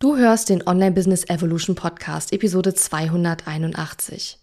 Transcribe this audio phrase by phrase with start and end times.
[0.00, 4.38] Du hörst den Online Business Evolution Podcast, Episode 281.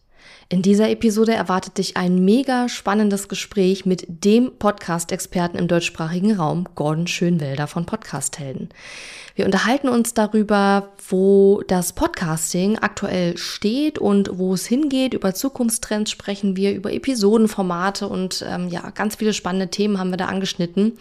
[0.49, 6.67] In dieser Episode erwartet dich ein mega spannendes Gespräch mit dem Podcast-Experten im deutschsprachigen Raum,
[6.75, 8.67] Gordon Schönwelder von Podcasthelden.
[9.35, 15.13] Wir unterhalten uns darüber, wo das Podcasting aktuell steht und wo es hingeht.
[15.13, 20.17] Über Zukunftstrends sprechen wir, über Episodenformate und ähm, ja, ganz viele spannende Themen haben wir
[20.17, 20.97] da angeschnitten.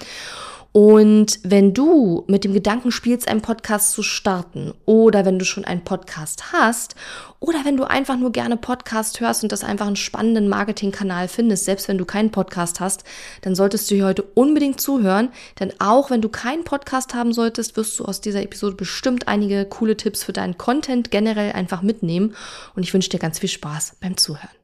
[0.76, 5.64] Und wenn du mit dem Gedanken spielst, einen Podcast zu starten oder wenn du schon
[5.64, 6.96] einen Podcast hast
[7.38, 11.66] oder wenn du einfach nur gerne Podcast hörst und das einfach einen spannenden Marketingkanal findest,
[11.66, 13.04] selbst wenn du keinen Podcast hast,
[13.42, 15.28] dann solltest du hier heute unbedingt zuhören,
[15.60, 19.66] denn auch wenn du keinen Podcast haben solltest, wirst du aus dieser Episode bestimmt einige
[19.66, 22.34] coole Tipps für deinen Content generell einfach mitnehmen
[22.74, 24.63] und ich wünsche dir ganz viel Spaß beim Zuhören.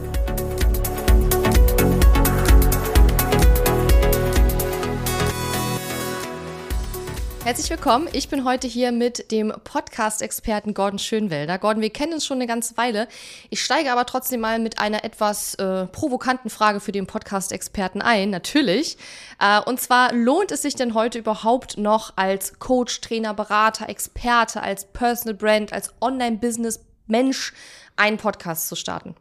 [7.43, 8.07] Herzlich willkommen.
[8.13, 11.57] Ich bin heute hier mit dem Podcast-Experten Gordon Schönwelder.
[11.57, 13.07] Gordon, wir kennen uns schon eine ganze Weile.
[13.49, 18.29] Ich steige aber trotzdem mal mit einer etwas äh, provokanten Frage für den Podcast-Experten ein,
[18.29, 18.95] natürlich.
[19.39, 24.61] Äh, und zwar, lohnt es sich denn heute überhaupt noch als Coach, Trainer, Berater, Experte,
[24.61, 27.53] als Personal Brand, als Online-Business-Mensch
[27.95, 29.15] einen Podcast zu starten?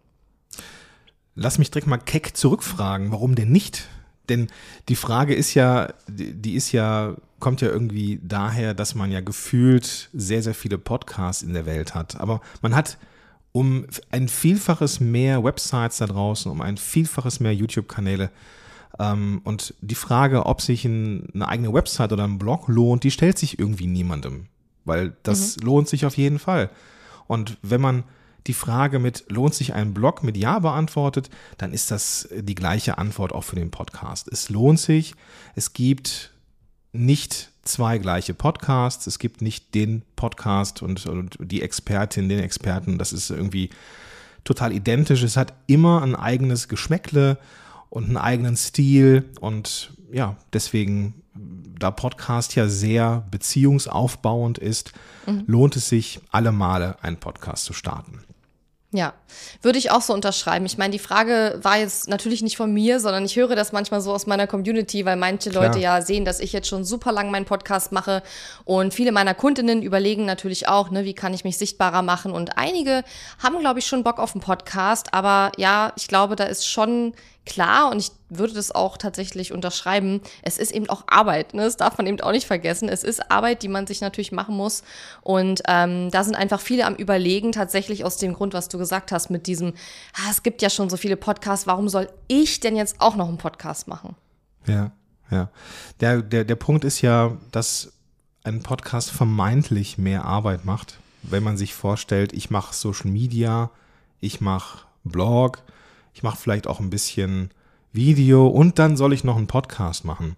[1.35, 3.13] Lass mich direkt mal keck zurückfragen.
[3.13, 3.89] Warum denn nicht?
[4.31, 4.47] Denn
[4.89, 10.09] die Frage ist ja, die ist ja, kommt ja irgendwie daher, dass man ja gefühlt
[10.15, 12.19] sehr, sehr viele Podcasts in der Welt hat.
[12.19, 12.97] Aber man hat
[13.53, 18.31] um ein Vielfaches mehr Websites da draußen, um ein Vielfaches mehr YouTube-Kanäle.
[18.99, 23.39] Ähm, und die Frage, ob sich eine eigene Website oder ein Blog lohnt, die stellt
[23.39, 24.47] sich irgendwie niemandem.
[24.85, 25.67] Weil das mhm.
[25.67, 26.71] lohnt sich auf jeden Fall.
[27.27, 28.05] Und wenn man
[28.47, 32.99] die Frage mit lohnt sich ein Blog mit Ja beantwortet, dann ist das die gleiche
[32.99, 34.29] Antwort auch für den Podcast.
[34.29, 35.15] Es lohnt sich.
[35.55, 36.33] Es gibt
[36.93, 39.07] nicht zwei gleiche Podcasts.
[39.07, 42.99] Es gibt nicht den Podcast und, und die Expertin, den Experten.
[42.99, 43.71] Das ist irgendwie
[44.45, 45.23] total identisch.
[45.23, 47.39] Es hat immer ein eigenes Geschmäckle
[47.91, 54.93] und einen eigenen Stil und ja, deswegen, da Podcast ja sehr beziehungsaufbauend ist,
[55.27, 55.45] mhm.
[55.47, 58.25] lohnt es sich alle Male, einen Podcast zu starten.
[58.93, 59.15] Ja,
[59.63, 60.67] würde ich auch so unterschreiben.
[60.67, 64.01] Ich meine, die Frage war jetzt natürlich nicht von mir, sondern ich höre das manchmal
[64.01, 65.67] so aus meiner Community, weil manche Klar.
[65.67, 68.25] Leute ja sehen, dass ich jetzt schon super lang meinen Podcast mache
[68.65, 72.59] und viele meiner Kundinnen überlegen natürlich auch, ne, wie kann ich mich sichtbarer machen und
[72.59, 73.05] einige
[73.41, 77.15] haben, glaube ich, schon Bock auf einen Podcast, aber ja, ich glaube, da ist schon
[77.47, 80.21] klar und ich würde das auch tatsächlich unterschreiben.
[80.43, 81.63] Es ist eben auch Arbeit, ne?
[81.63, 82.89] das darf man eben auch nicht vergessen.
[82.89, 84.83] Es ist Arbeit, die man sich natürlich machen muss
[85.23, 89.13] und ähm, da sind einfach viele am Überlegen, tatsächlich aus dem Grund, was du gesagt
[89.13, 89.75] hast, mit diesem,
[90.15, 93.29] ah, es gibt ja schon so viele Podcasts, warum soll ich denn jetzt auch noch
[93.29, 94.15] einen Podcast machen?
[94.67, 94.93] Ja,
[95.31, 95.49] ja.
[96.01, 97.93] Der, der, der Punkt ist ja, dass
[98.45, 103.71] ein Podcast vermeintlich mehr Arbeit macht, wenn man sich vorstellt, ich mache Social Media,
[104.21, 105.63] ich mache Blog,
[106.13, 107.51] ich mache vielleicht auch ein bisschen
[107.93, 110.37] Video und dann soll ich noch einen Podcast machen.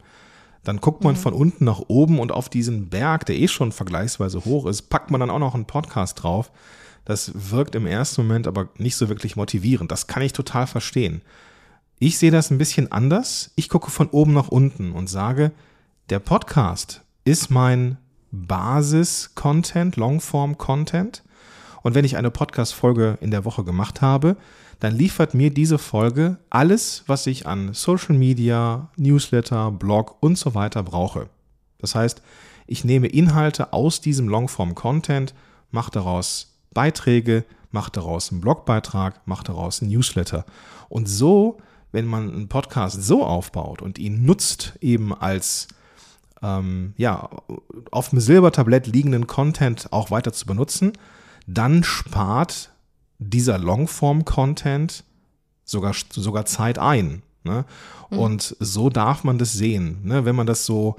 [0.64, 1.18] Dann guckt man mhm.
[1.18, 5.10] von unten nach oben und auf diesen Berg, der eh schon vergleichsweise hoch ist, packt
[5.10, 6.50] man dann auch noch einen Podcast drauf.
[7.04, 9.90] Das wirkt im ersten Moment aber nicht so wirklich motivierend.
[9.90, 11.22] Das kann ich total verstehen.
[11.98, 13.50] Ich sehe das ein bisschen anders.
[13.56, 15.52] Ich gucke von oben nach unten und sage,
[16.10, 17.98] der Podcast ist mein
[18.30, 21.22] Basis-Content, Longform-Content.
[21.82, 24.36] Und wenn ich eine Podcast-Folge in der Woche gemacht habe,
[24.82, 30.56] dann liefert mir diese Folge alles, was ich an Social Media, Newsletter, Blog und so
[30.56, 31.28] weiter brauche.
[31.78, 32.20] Das heißt,
[32.66, 35.34] ich nehme Inhalte aus diesem Longform-Content,
[35.70, 40.44] mache daraus Beiträge, mache daraus einen Blogbeitrag, mache daraus einen Newsletter.
[40.88, 41.58] Und so,
[41.92, 45.68] wenn man einen Podcast so aufbaut und ihn nutzt eben als
[46.42, 47.30] ähm, ja,
[47.92, 50.94] auf dem Silbertablett liegenden Content auch weiter zu benutzen,
[51.46, 52.71] dann spart
[53.30, 55.04] dieser Longform-Content
[55.64, 57.22] sogar, sogar Zeit ein.
[57.44, 57.64] Ne?
[58.10, 58.18] Mhm.
[58.18, 60.00] Und so darf man das sehen.
[60.04, 60.24] Ne?
[60.24, 60.96] Wenn man das so,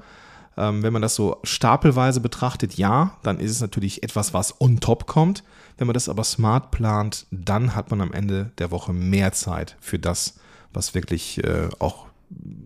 [0.56, 4.80] ähm, wenn man das so stapelweise betrachtet, ja, dann ist es natürlich etwas, was on
[4.80, 5.42] top kommt.
[5.76, 9.76] Wenn man das aber smart plant, dann hat man am Ende der Woche mehr Zeit
[9.80, 10.34] für das,
[10.72, 12.06] was wirklich äh, auch,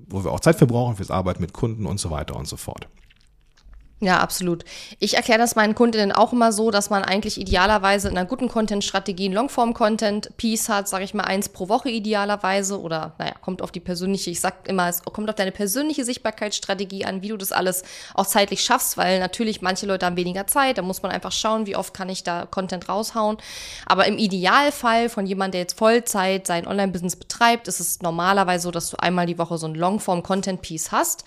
[0.09, 2.89] wo wir auch Zeit verbrauchen fürs Arbeiten mit Kunden und so weiter und so fort.
[4.01, 4.65] Ja, absolut.
[5.01, 8.47] Ich erkläre das meinen Kundinnen auch immer so, dass man eigentlich idealerweise in einer guten
[8.47, 13.73] Content-Strategie einen Longform-Content-Piece hat, sage ich mal, eins pro Woche idealerweise oder, naja, kommt auf
[13.73, 17.51] die persönliche, ich sag immer, es kommt auf deine persönliche Sichtbarkeitsstrategie an, wie du das
[17.51, 17.83] alles
[18.15, 21.67] auch zeitlich schaffst, weil natürlich manche Leute haben weniger Zeit, da muss man einfach schauen,
[21.67, 23.39] wie oft kann ich da Content raushauen.
[23.85, 28.71] Aber im Idealfall von jemandem, der jetzt Vollzeit sein Online-Business betreibt, ist es normalerweise so,
[28.71, 31.25] dass du einmal die Woche so ein Longform-Content-Piece hast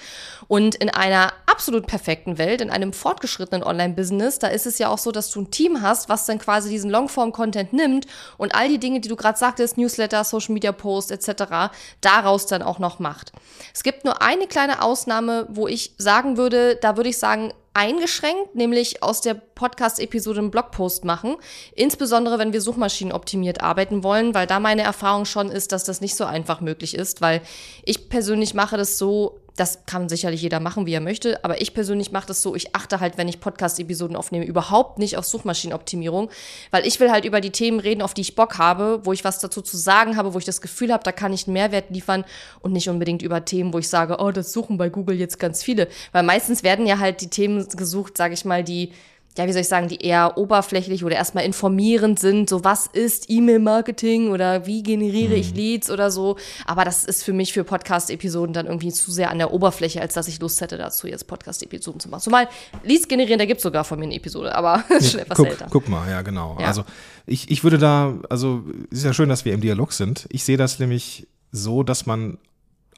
[0.48, 4.98] und in einer absolut perfekten Welt in einem fortgeschrittenen Online-Business, da ist es ja auch
[4.98, 8.80] so, dass du ein Team hast, was dann quasi diesen Longform-Content nimmt und all die
[8.80, 13.32] Dinge, die du gerade sagtest, Newsletter, Social Media Post etc., daraus dann auch noch macht.
[13.74, 18.56] Es gibt nur eine kleine Ausnahme, wo ich sagen würde, da würde ich sagen, eingeschränkt,
[18.56, 21.38] nämlich aus der Podcast-Episode einen Blogpost machen.
[21.74, 26.16] Insbesondere, wenn wir suchmaschinenoptimiert arbeiten wollen, weil da meine Erfahrung schon ist, dass das nicht
[26.16, 27.42] so einfach möglich ist, weil
[27.86, 31.74] ich persönlich mache das so, das kann sicherlich jeder machen, wie er möchte, aber ich
[31.74, 36.30] persönlich mache das so, ich achte halt, wenn ich Podcast-Episoden aufnehme, überhaupt nicht auf Suchmaschinenoptimierung,
[36.72, 39.24] weil ich will halt über die Themen reden, auf die ich Bock habe, wo ich
[39.24, 41.90] was dazu zu sagen habe, wo ich das Gefühl habe, da kann ich einen Mehrwert
[41.90, 42.24] liefern
[42.62, 45.64] und nicht unbedingt über Themen, wo ich sage, oh, das suchen bei Google jetzt ganz
[45.64, 48.94] viele, weil meistens werden ja halt die Themen gesucht, sage ich mal, die
[49.38, 53.30] ja, wie soll ich sagen, die eher oberflächlich oder erstmal informierend sind, so was ist
[53.30, 55.58] E-Mail-Marketing oder wie generiere ich mhm.
[55.58, 56.36] Leads oder so.
[56.66, 60.16] Aber das ist für mich für Podcast-Episoden dann irgendwie zu sehr an der Oberfläche, als
[60.16, 62.22] dass ich Lust hätte dazu, jetzt Podcast-Episoden zu machen.
[62.22, 62.50] Zumal
[62.84, 65.48] Leads generieren, da gibt es sogar von mir eine Episode, aber ja, schon etwas guck,
[65.48, 65.68] älter.
[65.70, 66.58] Guck mal, ja, genau.
[66.60, 66.68] Ja.
[66.68, 66.84] Also
[67.26, 70.28] ich, ich würde da, also ist ja schön, dass wir im Dialog sind.
[70.30, 72.38] Ich sehe das nämlich so, dass man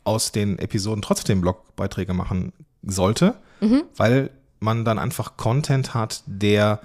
[0.04, 3.84] aus den Episoden trotzdem Blogbeiträge machen sollte, mhm.
[3.96, 4.32] weil
[4.64, 6.80] man dann einfach Content hat, der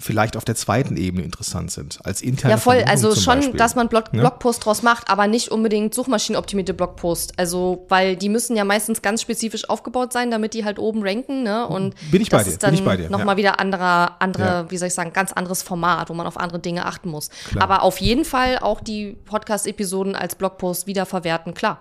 [0.00, 2.82] vielleicht auf der zweiten Ebene interessant sind, als interne Ja, voll.
[2.86, 3.58] Also schon, Beispiel.
[3.58, 4.20] dass man Blog ja?
[4.20, 7.38] Blogpost draus macht, aber nicht unbedingt suchmaschinenoptimierte Blogpost.
[7.38, 11.42] Also, weil die müssen ja meistens ganz spezifisch aufgebaut sein, damit die halt oben ranken,
[11.42, 11.68] ne?
[11.68, 13.10] Und bin ich das bei dir, ist dann bin ich bei dir.
[13.10, 13.36] Nochmal ja.
[13.36, 14.70] wieder anderer, andere, ja.
[14.70, 17.28] wie soll ich sagen, ganz anderes Format, wo man auf andere Dinge achten muss.
[17.50, 17.62] Klar.
[17.62, 21.80] Aber auf jeden Fall auch die Podcast-Episoden als Blogpost wiederverwerten, klar.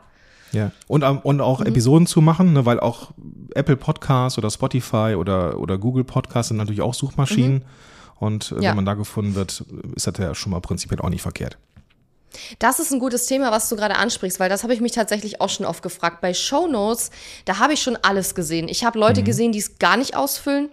[0.52, 1.68] Ja, und, und auch mhm.
[1.68, 3.12] Episoden zu machen, ne, weil auch
[3.54, 7.56] Apple Podcasts oder Spotify oder, oder Google Podcasts sind natürlich auch Suchmaschinen.
[7.56, 7.64] Mhm.
[8.20, 8.70] Und äh, ja.
[8.70, 9.64] wenn man da gefunden wird,
[9.96, 11.58] ist das ja schon mal prinzipiell auch nicht verkehrt.
[12.60, 15.42] Das ist ein gutes Thema, was du gerade ansprichst, weil das habe ich mich tatsächlich
[15.42, 16.22] auch schon oft gefragt.
[16.22, 17.12] Bei Shownotes,
[17.46, 18.68] da habe ich schon alles gesehen.
[18.68, 19.26] Ich habe Leute mhm.
[19.26, 20.70] gesehen, die es gar nicht ausfüllen.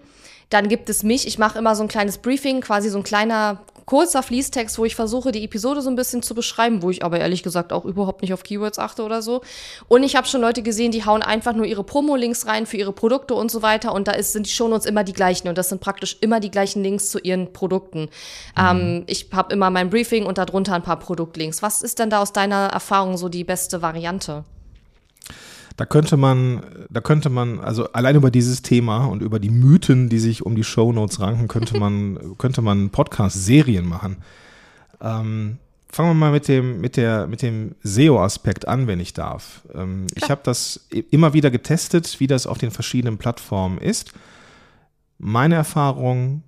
[0.50, 1.26] Dann gibt es mich.
[1.26, 4.96] Ich mache immer so ein kleines Briefing, quasi so ein kleiner kurzer Fließtext, wo ich
[4.96, 8.20] versuche, die Episode so ein bisschen zu beschreiben, wo ich aber ehrlich gesagt auch überhaupt
[8.20, 9.42] nicht auf Keywords achte oder so.
[9.88, 12.92] Und ich habe schon Leute gesehen, die hauen einfach nur ihre Promo-Links rein für ihre
[12.92, 13.94] Produkte und so weiter.
[13.94, 15.48] Und da ist, sind die Shownotes immer die gleichen.
[15.48, 18.00] Und das sind praktisch immer die gleichen Links zu ihren Produkten.
[18.00, 18.08] Mhm.
[18.58, 21.62] Ähm, ich habe immer mein Briefing und darunter ein paar Produktlinks.
[21.62, 24.44] Was ist denn da aus deiner Erfahrung so die beste Variante?
[25.76, 30.08] Da könnte man, da könnte man, also allein über dieses Thema und über die Mythen,
[30.08, 34.16] die sich um die Show Notes ranken, könnte man, könnte man Podcast-Serien machen.
[35.00, 35.58] Ähm,
[35.88, 39.62] fangen wir mal mit dem, mit der, mit dem SEO-Aspekt an, wenn ich darf.
[39.74, 44.12] Ähm, ich habe das immer wieder getestet, wie das auf den verschiedenen Plattformen ist.
[45.18, 46.42] Meine Erfahrung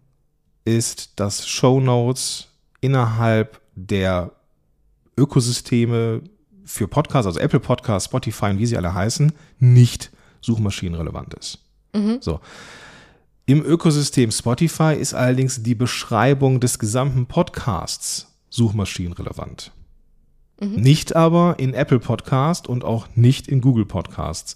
[0.64, 2.48] ist, dass Show Notes
[2.80, 4.32] innerhalb der
[5.16, 6.22] Ökosysteme
[6.68, 10.10] für Podcasts, also Apple Podcasts, Spotify und wie sie alle heißen, nicht
[10.42, 11.58] suchmaschinenrelevant ist.
[11.94, 12.18] Mhm.
[12.20, 12.40] So.
[13.46, 19.72] Im Ökosystem Spotify ist allerdings die Beschreibung des gesamten Podcasts suchmaschinenrelevant.
[20.60, 20.74] Mhm.
[20.74, 24.54] Nicht aber in Apple Podcast und auch nicht in Google Podcasts.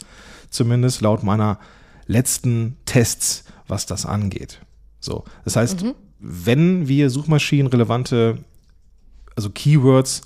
[0.50, 1.59] Zumindest laut meiner
[2.07, 4.61] letzten Tests, was das angeht.
[5.00, 5.25] So.
[5.47, 5.95] Das heißt, mhm.
[6.19, 8.45] wenn wir suchmaschinenrelevante,
[9.35, 10.21] also Keywords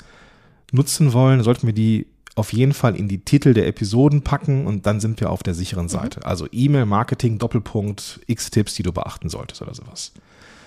[0.76, 2.06] nutzen wollen, sollten wir die
[2.36, 5.54] auf jeden Fall in die Titel der Episoden packen und dann sind wir auf der
[5.54, 5.90] sicheren mhm.
[5.90, 6.20] Seite.
[6.20, 6.26] Mhm.
[6.26, 10.12] Also E-Mail-Marketing, Doppelpunkt, X-Tipps, die du beachten solltest oder sowas.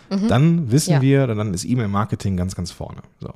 [0.09, 0.27] Mhm.
[0.27, 1.01] Dann wissen ja.
[1.01, 3.01] wir, dann ist E-Mail-Marketing ganz, ganz vorne.
[3.19, 3.33] So.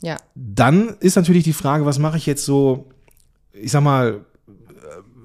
[0.00, 0.16] Ja.
[0.34, 2.86] Dann ist natürlich die Frage, was mache ich jetzt so,
[3.52, 4.24] ich sag mal,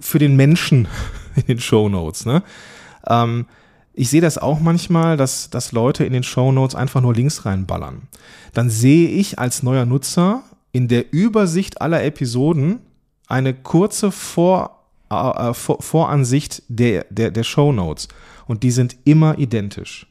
[0.01, 0.87] für den Menschen
[1.35, 2.43] in den Show Notes, ne?
[3.07, 3.45] Ähm,
[3.93, 7.45] ich sehe das auch manchmal, dass, dass Leute in den Show Notes einfach nur Links
[7.45, 8.03] reinballern.
[8.53, 12.79] Dann sehe ich als neuer Nutzer in der Übersicht aller Episoden
[13.27, 18.07] eine kurze Vor, äh, äh Vor Voransicht der, der, der Show Notes.
[18.47, 20.07] Und die sind immer identisch.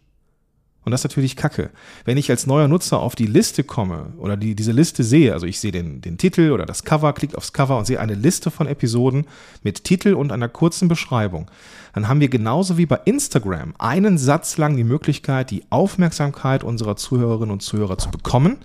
[0.84, 1.70] Und das ist natürlich Kacke.
[2.04, 5.46] Wenn ich als neuer Nutzer auf die Liste komme oder die, diese Liste sehe, also
[5.46, 8.50] ich sehe den, den Titel oder das Cover, klicke aufs Cover und sehe eine Liste
[8.50, 9.26] von Episoden
[9.62, 11.50] mit Titel und einer kurzen Beschreibung,
[11.94, 16.96] dann haben wir genauso wie bei Instagram einen Satz lang die Möglichkeit, die Aufmerksamkeit unserer
[16.96, 18.58] Zuhörerinnen und Zuhörer zu bekommen.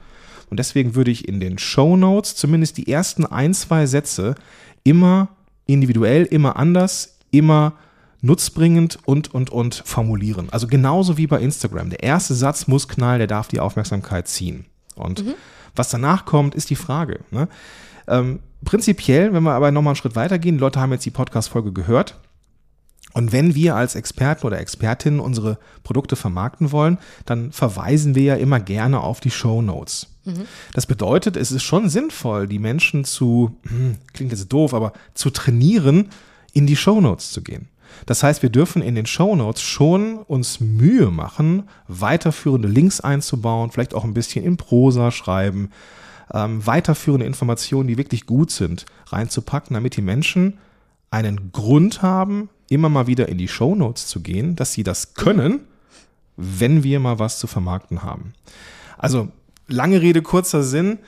[0.49, 4.35] Und deswegen würde ich in den Show Notes zumindest die ersten ein, zwei Sätze
[4.83, 5.29] immer
[5.65, 7.73] individuell, immer anders, immer
[8.21, 10.49] nutzbringend und, und, und formulieren.
[10.51, 11.89] Also genauso wie bei Instagram.
[11.89, 14.65] Der erste Satz muss knallen, der darf die Aufmerksamkeit ziehen.
[14.95, 15.33] Und mhm.
[15.75, 17.19] was danach kommt, ist die Frage.
[17.31, 17.47] Ne?
[18.07, 22.19] Ähm, prinzipiell, wenn wir aber nochmal einen Schritt weitergehen, Leute haben jetzt die Podcast-Folge gehört.
[23.13, 28.35] Und wenn wir als Experten oder Expertinnen unsere Produkte vermarkten wollen, dann verweisen wir ja
[28.35, 30.07] immer gerne auf die Show Notes.
[30.25, 30.45] Mhm.
[30.73, 35.29] Das bedeutet, es ist schon sinnvoll, die Menschen zu, hm, klingt jetzt doof, aber zu
[35.29, 36.09] trainieren,
[36.53, 37.69] in die Show Notes zu gehen.
[38.05, 43.71] Das heißt, wir dürfen in den Show Notes schon uns Mühe machen, weiterführende Links einzubauen,
[43.71, 45.71] vielleicht auch ein bisschen in Prosa schreiben,
[46.33, 50.57] ähm, weiterführende Informationen, die wirklich gut sind, reinzupacken, damit die Menschen
[51.09, 55.13] einen Grund haben, immer mal wieder in die Show Notes zu gehen, dass sie das
[55.13, 55.61] können,
[56.35, 58.33] wenn wir mal was zu vermarkten haben.
[58.97, 59.29] Also
[59.67, 60.99] lange Rede, kurzer Sinn.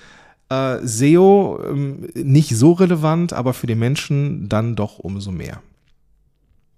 [0.49, 5.61] Äh, SEO ähm, nicht so relevant, aber für den Menschen dann doch umso mehr.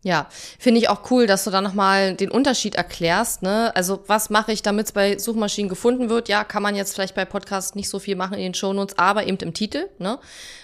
[0.03, 0.27] Ja,
[0.57, 3.43] finde ich auch cool, dass du da nochmal den Unterschied erklärst.
[3.43, 3.71] Ne?
[3.75, 6.27] Also was mache ich, damit es bei Suchmaschinen gefunden wird?
[6.27, 9.27] Ja, kann man jetzt vielleicht bei Podcasts nicht so viel machen in den Shownotes, aber
[9.27, 9.89] eben im Titel.
[9.99, 10.17] Ne?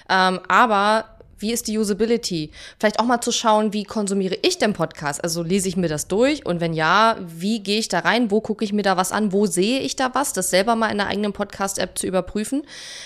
[0.10, 2.52] Ähm, aber wie ist die Usability?
[2.80, 5.24] Vielleicht auch mal zu schauen, wie konsumiere ich den Podcast?
[5.24, 8.32] Also lese ich mir das durch und wenn ja, wie gehe ich da rein?
[8.32, 9.32] Wo gucke ich mir da was an?
[9.32, 10.34] Wo sehe ich da was?
[10.34, 12.64] Das selber mal in der eigenen Podcast-App zu überprüfen.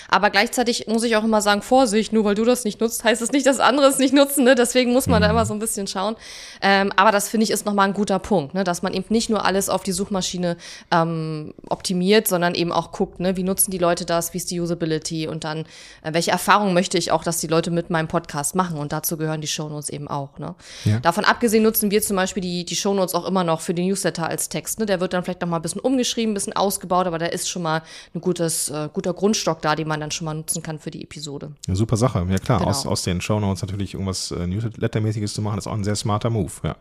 [0.08, 3.20] Aber gleichzeitig muss ich auch immer sagen, Vorsicht, nur weil du das nicht nutzt, heißt
[3.20, 4.44] es nicht, dass andere es nicht nutzen.
[4.44, 4.54] Ne?
[4.54, 5.24] Deswegen muss man mhm.
[5.24, 6.16] da immer so ein bisschen schauen.
[6.62, 8.64] Ähm, aber das finde ich ist nochmal ein guter Punkt, ne?
[8.64, 10.56] dass man eben nicht nur alles auf die Suchmaschine
[10.90, 13.36] ähm, optimiert, sondern eben auch guckt, ne?
[13.36, 15.60] wie nutzen die Leute das, wie ist die Usability und dann,
[16.02, 18.92] äh, welche Erfahrungen möchte ich auch, dass die Leute mit meinem Podcast Podcast machen und
[18.92, 20.38] dazu gehören die Shownotes eben auch.
[20.38, 20.54] Ne?
[20.84, 21.00] Ja.
[21.00, 24.28] Davon abgesehen nutzen wir zum Beispiel die, die Shownotes auch immer noch für den Newsletter
[24.28, 24.78] als Text.
[24.78, 24.86] Ne?
[24.86, 27.48] Der wird dann vielleicht noch mal ein bisschen umgeschrieben, ein bisschen ausgebaut, aber da ist
[27.48, 27.82] schon mal
[28.14, 31.02] ein gutes, äh, guter Grundstock da, den man dann schon mal nutzen kann für die
[31.02, 31.52] Episode.
[31.66, 32.24] Ja, super Sache.
[32.28, 32.70] Ja klar, genau.
[32.70, 36.30] aus, aus den Shownotes natürlich irgendwas äh, Newsletter-mäßiges zu machen, ist auch ein sehr smarter
[36.30, 36.52] Move.
[36.62, 36.76] Ja.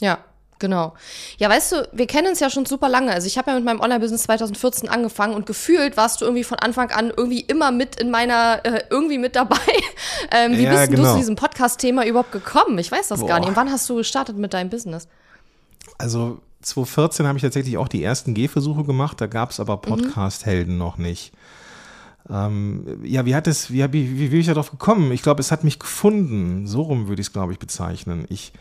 [0.00, 0.18] Ja,
[0.62, 0.94] Genau.
[1.38, 3.10] Ja, weißt du, wir kennen uns ja schon super lange.
[3.10, 6.60] Also ich habe ja mit meinem Online-Business 2014 angefangen und gefühlt warst du irgendwie von
[6.60, 9.56] Anfang an irgendwie immer mit in meiner, äh, irgendwie mit dabei.
[10.30, 11.02] ähm, wie ja, bist genau.
[11.02, 12.78] du zu diesem Podcast-Thema überhaupt gekommen?
[12.78, 13.26] Ich weiß das Boah.
[13.26, 13.48] gar nicht.
[13.48, 15.08] Und wann hast du gestartet mit deinem Business?
[15.98, 19.20] Also 2014 habe ich tatsächlich auch die ersten Gehversuche gemacht.
[19.20, 19.80] Da gab es aber mhm.
[19.80, 20.78] Podcast-Helden mhm.
[20.78, 21.32] noch nicht.
[22.30, 25.10] Ähm, ja, wie hat es, wie, wie, wie bin ich darauf gekommen?
[25.10, 26.68] Ich glaube, es hat mich gefunden.
[26.68, 28.26] So rum würde ich es, glaube ich, bezeichnen.
[28.28, 28.52] Ich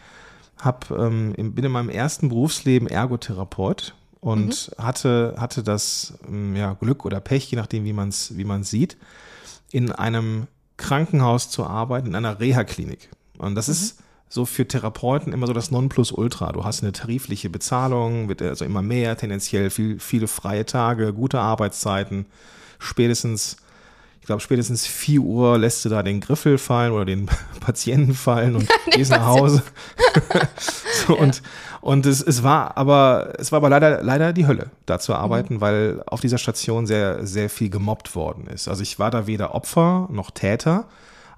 [0.61, 4.83] hab, ähm, bin in meinem ersten Berufsleben Ergotherapeut und mhm.
[4.83, 8.69] hatte, hatte das ähm, ja, Glück oder Pech, je nachdem, wie man es wie man's
[8.69, 8.95] sieht,
[9.71, 13.09] in einem Krankenhaus zu arbeiten, in einer Reha-Klinik.
[13.37, 13.73] Und das mhm.
[13.73, 13.99] ist
[14.29, 16.51] so für Therapeuten immer so das Nonplusultra.
[16.53, 21.39] Du hast eine tarifliche Bezahlung, wird also immer mehr, tendenziell viel, viele freie Tage, gute
[21.39, 22.27] Arbeitszeiten,
[22.79, 23.57] spätestens
[24.21, 27.25] ich glaube, spätestens 4 Uhr lässt du da den Griffel fallen oder den
[27.59, 29.63] Patienten fallen und gehst nach Hause.
[31.07, 31.21] so, ja.
[31.21, 31.41] Und,
[31.81, 35.55] und es, es war aber, es war aber leider, leider die Hölle, da zu arbeiten,
[35.55, 35.61] mhm.
[35.61, 38.67] weil auf dieser Station sehr, sehr viel gemobbt worden ist.
[38.67, 40.85] Also ich war da weder Opfer noch Täter.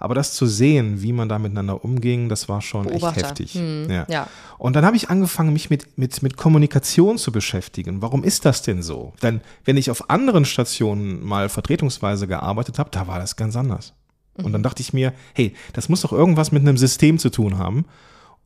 [0.04, 3.22] Aber das zu sehen, wie man da miteinander umging, das war schon Beobachter.
[3.22, 3.54] echt heftig.
[3.54, 4.06] Hm, ja.
[4.10, 4.28] ja.
[4.58, 8.02] Und dann habe ich angefangen, mich mit, mit, mit Kommunikation zu beschäftigen.
[8.02, 9.14] Warum ist das denn so?
[9.22, 13.94] Denn wenn ich auf anderen Stationen mal vertretungsweise gearbeitet habe, da war das ganz anders.
[14.36, 14.64] Und dann mhm.
[14.64, 17.86] dachte ich mir, hey, das muss doch irgendwas mit einem System zu tun haben.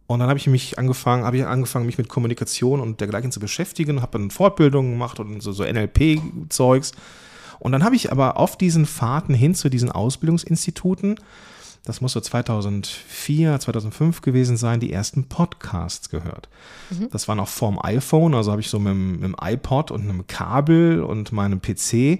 [0.05, 3.39] Und dann habe ich mich angefangen, habe ich angefangen, mich mit Kommunikation und dergleichen zu
[3.39, 6.91] beschäftigen, habe dann Fortbildungen gemacht und so, so NLP-Zeugs.
[7.59, 11.19] Und dann habe ich aber auf diesen Fahrten hin zu diesen Ausbildungsinstituten,
[11.87, 16.49] das muss so 2004, 2005 gewesen sein, die ersten Podcasts gehört.
[16.89, 17.07] Mhm.
[17.11, 20.27] Das war noch vorm iPhone, also habe ich so mit, mit dem iPod und einem
[20.27, 22.19] Kabel und meinem PC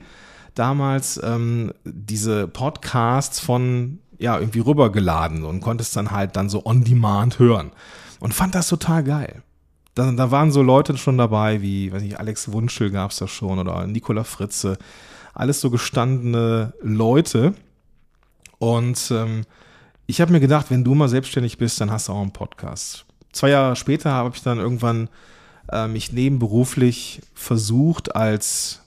[0.56, 6.66] damals ähm, diese Podcasts von ja irgendwie rübergeladen und konnte es dann halt dann so
[6.66, 7.72] on demand hören
[8.20, 9.44] und fand das total geil.
[9.96, 13.28] Da, da waren so Leute schon dabei wie, weiß nicht, Alex Wunschel gab es da
[13.28, 14.78] schon oder Nicola Fritze
[15.38, 17.54] alles so gestandene Leute.
[18.58, 19.46] Und ähm,
[20.08, 23.06] ich habe mir gedacht, wenn du mal selbstständig bist, dann hast du auch einen Podcast.
[23.32, 25.10] Zwei Jahre später habe ich dann irgendwann
[25.72, 28.82] äh, mich nebenberuflich versucht als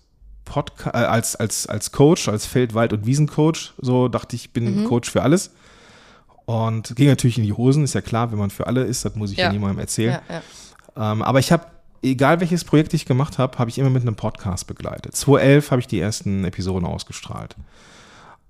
[0.44, 3.74] Podca äh, als, als, als Coach, als Feld-, Wald- und Wiesencoach.
[3.78, 4.84] So dachte ich, bin mhm.
[4.86, 5.52] Coach für alles.
[6.46, 9.14] Und ging natürlich in die Hosen, ist ja klar, wenn man für alle ist, das
[9.14, 10.18] muss ich ja, ja niemandem erzählen.
[10.28, 10.42] Ja,
[10.96, 11.12] ja.
[11.12, 11.66] Ähm, aber ich habe
[12.02, 15.14] egal welches Projekt ich gemacht habe, habe ich immer mit einem Podcast begleitet.
[15.14, 17.56] 2011 habe ich die ersten Episoden ausgestrahlt.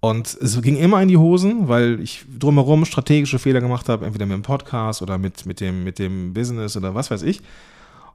[0.00, 4.24] Und es ging immer in die Hosen, weil ich drumherum strategische Fehler gemacht habe, entweder
[4.24, 7.42] mit dem Podcast oder mit, mit, dem, mit dem Business oder was weiß ich.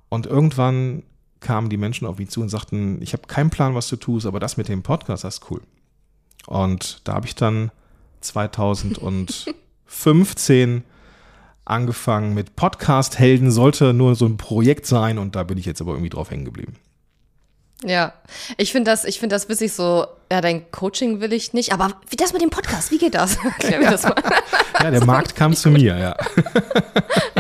[0.10, 1.04] Und irgendwann
[1.42, 4.26] kamen die Menschen auf mich zu und sagten, ich habe keinen Plan, was du tust,
[4.26, 5.62] aber das mit dem Podcast, das ist cool.
[6.48, 7.70] Und da habe ich dann
[8.22, 10.84] 2015
[11.66, 15.82] angefangen mit Podcast Helden, sollte nur so ein Projekt sein und da bin ich jetzt
[15.82, 16.76] aber irgendwie drauf hängen geblieben.
[17.84, 18.14] Ja,
[18.58, 21.92] ich finde das, ich finde das witzig so, ja, dein Coaching will ich nicht, aber
[22.10, 23.36] wie das mit dem Podcast, wie geht das?
[23.44, 24.16] Erklär mir das mal.
[24.82, 26.16] Ja, der Markt kam zu mir, ja.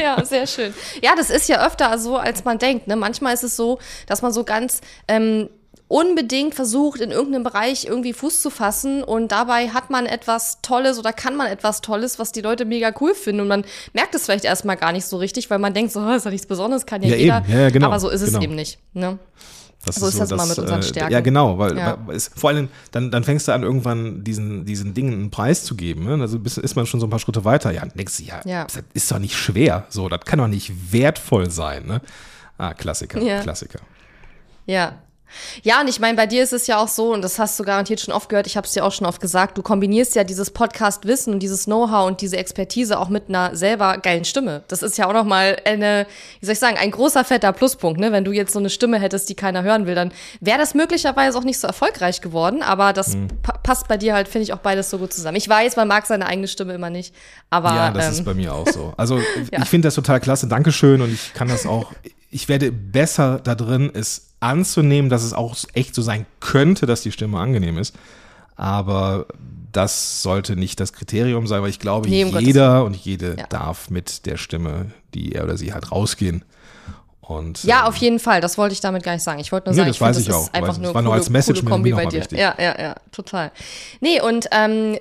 [0.01, 0.73] Ja, sehr schön.
[1.01, 2.87] Ja, das ist ja öfter so, als man denkt.
[2.87, 2.95] Ne?
[2.95, 3.77] Manchmal ist es so,
[4.07, 5.49] dass man so ganz ähm,
[5.87, 10.97] unbedingt versucht, in irgendeinem Bereich irgendwie Fuß zu fassen und dabei hat man etwas Tolles
[10.97, 14.25] oder kann man etwas Tolles, was die Leute mega cool finden und man merkt es
[14.25, 16.85] vielleicht erstmal gar nicht so richtig, weil man denkt so, oh, ist ja nichts Besonderes,
[16.85, 17.43] kann ja, Ja, jeder.
[17.47, 17.87] Ja, genau.
[17.87, 18.39] Aber so ist Genau.
[18.39, 18.79] es eben nicht.
[18.93, 19.19] Ne?
[19.85, 21.13] Das So ist das immer mit unseren äh, Stärken.
[21.13, 21.99] Ja, genau, weil, Ja.
[22.07, 25.63] weil es, vor allem, dann, dann fängst du an, irgendwann diesen, diesen Dingen einen Preis
[25.63, 26.05] zu geben.
[26.05, 26.19] Ne?
[26.19, 27.69] Also bist, ist man schon so ein paar Schritte weiter.
[27.69, 28.63] Ja, denkst du, ja, Ja.
[28.63, 29.85] das ist doch nicht schwer.
[29.89, 31.85] So, das kann doch nicht wertvoll sein.
[31.85, 32.01] Ne?
[32.57, 33.41] Ah, Klassiker, Ja.
[33.41, 33.77] Klassiker.
[34.65, 34.93] Ja.
[35.63, 37.63] Ja, und ich meine, bei dir ist es ja auch so, und das hast du
[37.63, 40.23] garantiert schon oft gehört, ich habe es dir auch schon oft gesagt, du kombinierst ja
[40.23, 44.63] dieses Podcast-Wissen und dieses Know-how und diese Expertise auch mit einer selber geilen Stimme.
[44.67, 46.07] Das ist ja auch nochmal eine,
[46.39, 48.11] wie soll ich sagen, ein großer, fetter Pluspunkt, ne?
[48.11, 51.37] Wenn du jetzt so eine Stimme hättest, die keiner hören will, dann wäre das möglicherweise
[51.37, 53.27] auch nicht so erfolgreich geworden, aber das Mhm.
[53.41, 55.37] pa passt bei dir halt, finde ich, auch beides so gut zusammen.
[55.37, 57.13] Ich weiß, man mag seine eigene Stimme immer nicht,
[57.49, 58.93] aber Ja, das ähm, ist bei mir auch so.
[58.97, 59.17] Also
[59.51, 59.61] Ja.
[59.63, 60.47] ich finde das total klasse.
[60.47, 61.01] Dankeschön.
[61.01, 61.91] Und ich kann das auch,
[62.31, 67.01] ich werde besser da drin, es anzunehmen, dass es auch echt so sein könnte, dass
[67.01, 67.95] die Stimme angenehm ist.
[68.55, 69.25] Aber
[69.71, 73.47] das sollte nicht das Kriterium sein, weil ich glaube, Nee, um jeder und jede Ja.
[73.47, 76.45] darf mit der Stimme, die er oder sie hat, rausgehen.
[77.27, 78.39] Und, Ja, ähm, auf jeden Fall.
[78.39, 79.39] Das wollte ich damit gar nicht sagen.
[79.39, 80.53] Ich wollte nur Nee, sagen, das ich weiß das ich ist auch.
[80.53, 82.19] einfach Weiß- nur war nur coole, als Message coole Kombi bei dir.
[82.19, 82.37] wichtig.
[82.37, 83.51] Ja, ja, ja, total.
[83.99, 84.99] Nee, und ähm,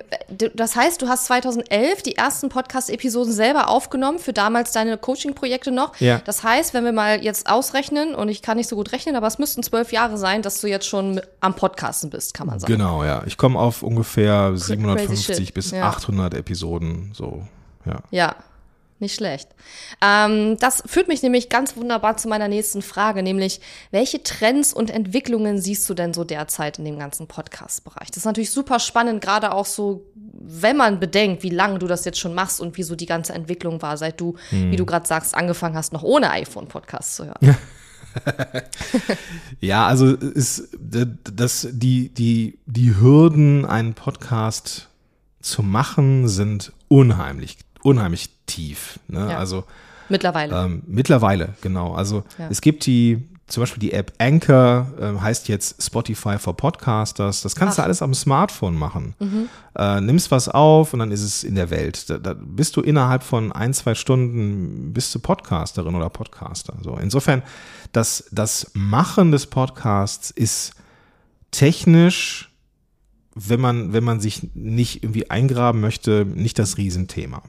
[0.54, 6.00] das heißt, du hast 2011 die ersten Podcast-Episoden selber aufgenommen für damals deine Coaching-Projekte noch.
[6.00, 6.22] Ja.
[6.24, 9.26] Das heißt, wenn wir mal jetzt ausrechnen, und ich kann nicht so gut rechnen, aber
[9.26, 12.72] es müssten zwölf Jahre sein, dass du jetzt schon am Podcasten bist, kann man sagen.
[12.72, 13.22] Genau, ja.
[13.26, 15.54] Ich komme auf ungefähr 750 shit.
[15.54, 15.88] bis Ja.
[15.88, 17.42] 800 Episoden, so,
[17.84, 17.98] ja.
[18.10, 18.36] Ja,
[19.00, 19.48] nicht schlecht.
[20.02, 24.90] Ähm, das führt mich nämlich ganz wunderbar zu meiner nächsten Frage, nämlich welche Trends und
[24.90, 28.08] Entwicklungen siehst du denn so derzeit in dem ganzen Podcast-Bereich?
[28.08, 32.04] Das ist natürlich super spannend, gerade auch so, wenn man bedenkt, wie lange du das
[32.04, 35.06] jetzt schon machst und wie so die ganze Entwicklung war, seit du, wie du gerade
[35.06, 37.56] sagst, angefangen hast, noch ohne iPhone Podcasts zu hören.
[39.60, 44.88] Ja, also ist das die die die Hürden einen Podcast
[45.40, 48.98] zu machen sind unheimlich unheimlich tief.
[49.08, 49.30] Ne?
[49.30, 49.38] Ja.
[49.38, 49.64] Also
[50.08, 50.64] Mittlerweile.
[50.64, 51.94] ähm, mittlerweile genau.
[51.94, 52.48] Also Ja.
[52.50, 57.42] es gibt die zum Beispiel die App Anchor ähm, heißt jetzt Spotify for Podcasters.
[57.42, 57.84] Das kannst du Ach.
[57.84, 59.14] alles am Smartphone machen.
[59.76, 62.08] Äh, nimmst was auf und dann ist es in der Welt.
[62.08, 66.74] Da, da bist du innerhalb von ein, zwei Stunden bist du Podcasterin oder Podcaster.
[66.82, 67.42] So insofern,
[67.92, 70.72] das, das Machen des Podcasts ist
[71.50, 72.50] technisch,
[73.34, 77.42] wenn man, wenn man sich nicht irgendwie eingraben möchte, nicht das Riesenthema.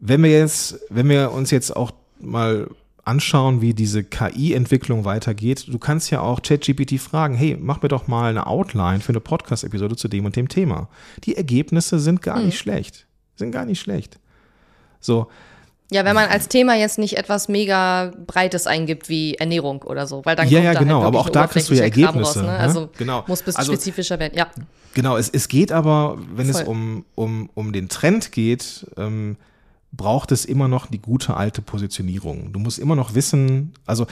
[0.00, 2.68] Wenn wir jetzt, wenn wir uns jetzt auch mal
[3.04, 8.06] anschauen, wie diese KI-Entwicklung weitergeht, du kannst ja auch ChatGPT fragen, hey, mach mir doch
[8.06, 10.88] mal eine Outline für eine Podcast-Episode zu dem und dem Thema.
[11.24, 13.06] Die Ergebnisse sind gar nicht schlecht.
[13.36, 14.18] Sind gar nicht schlecht.
[15.00, 15.26] So,
[15.90, 20.24] ja, wenn man als Thema jetzt nicht etwas mega Breites eingibt wie Ernährung oder so,
[20.24, 22.40] weil dann Ja, kommt ja, da genau, halt aber auch da kriegst du ja Ergebnisse,
[22.40, 22.56] Raus, ne?
[22.56, 23.22] Also Genau.
[23.26, 24.32] muss ein bisschen Also- spezifischer werden.
[24.36, 24.46] Ja.
[24.94, 26.68] Genau, es, es geht aber, wenn es Voll.
[26.68, 29.36] um, um, um den Trend geht, ähm,
[29.96, 32.52] braucht es immer noch die gute alte Positionierung.
[32.52, 34.06] Du musst immer noch wissen, also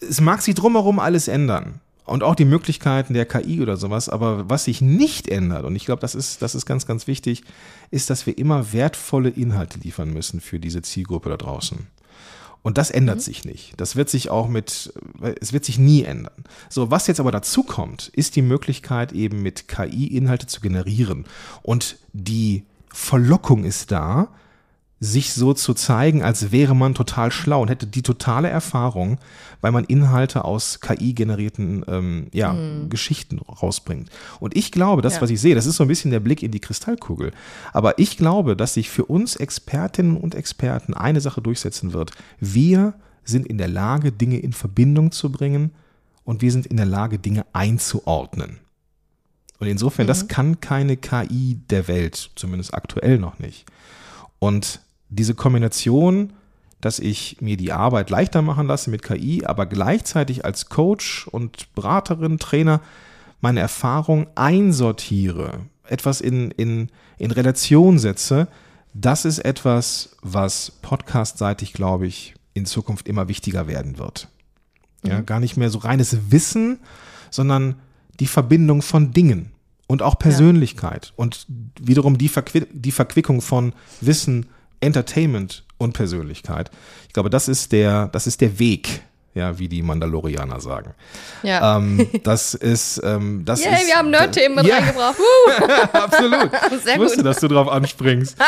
[0.00, 1.80] es mag sich drumherum alles ändern.
[2.04, 5.84] Und auch die Möglichkeiten der KI oder sowas, aber was sich nicht ändert, und ich
[5.84, 7.44] glaube, das ist, das ist ganz, ganz wichtig,
[7.92, 11.86] ist, dass wir immer wertvolle Inhalte liefern müssen für diese Zielgruppe da draußen.
[12.62, 13.74] Und das ändert sich nicht.
[13.76, 14.92] Das wird sich auch mit,
[15.40, 16.44] es wird sich nie ändern.
[16.68, 21.24] So, was jetzt aber dazu kommt, ist die Möglichkeit eben mit KI Inhalte zu generieren.
[21.62, 24.28] Und die Verlockung ist da,
[25.00, 29.18] sich so zu zeigen, als wäre man total schlau und hätte die totale Erfahrung,
[29.60, 32.54] weil man Inhalte aus KI-generierten ähm, ja,
[32.88, 34.10] Geschichten rausbringt.
[34.38, 35.22] Und ich glaube, das, Ja.
[35.22, 37.32] was ich sehe, das ist so ein bisschen der Blick in die Kristallkugel.
[37.72, 42.12] Aber ich glaube, dass sich für uns Expertinnen und Experten eine Sache durchsetzen wird.
[42.38, 45.72] Wir sind in der Lage, Dinge in Verbindung zu bringen
[46.22, 48.58] und wir sind in der Lage, Dinge einzuordnen.
[49.62, 53.64] Und insofern, das kann keine KI der Welt, zumindest aktuell noch nicht.
[54.40, 56.32] Und diese Kombination,
[56.80, 61.72] dass ich mir die Arbeit leichter machen lasse mit KI, aber gleichzeitig als Coach und
[61.76, 62.80] Beraterin, Trainer
[63.40, 68.48] meine Erfahrung einsortiere, etwas in, in, in Relation setze,
[68.94, 74.26] das ist etwas, was podcastseitig, glaube ich, in Zukunft immer wichtiger werden wird.
[75.04, 75.26] Ja, mhm.
[75.26, 76.80] gar nicht mehr so reines Wissen,
[77.30, 77.76] sondern
[78.18, 79.51] die Verbindung von Dingen
[79.92, 81.12] und auch Persönlichkeit ja.
[81.16, 81.46] und
[81.78, 84.46] wiederum die, Verqu die Verquickung von Wissen,
[84.80, 86.70] Entertainment und Persönlichkeit.
[87.08, 89.02] Ich glaube, das ist der, das ist der Weg,
[89.34, 90.94] ja, wie die Mandalorianer sagen.
[91.42, 91.76] Ja.
[91.76, 93.86] Ähm, das ist, ähm, das Yay, ist.
[93.86, 94.76] wir haben Nerd-Themen mit ja.
[94.76, 95.16] reingebracht.
[95.92, 96.50] Absolut.
[96.82, 97.26] Sehr ich wusste, gut.
[97.26, 98.38] dass du drauf anspringst.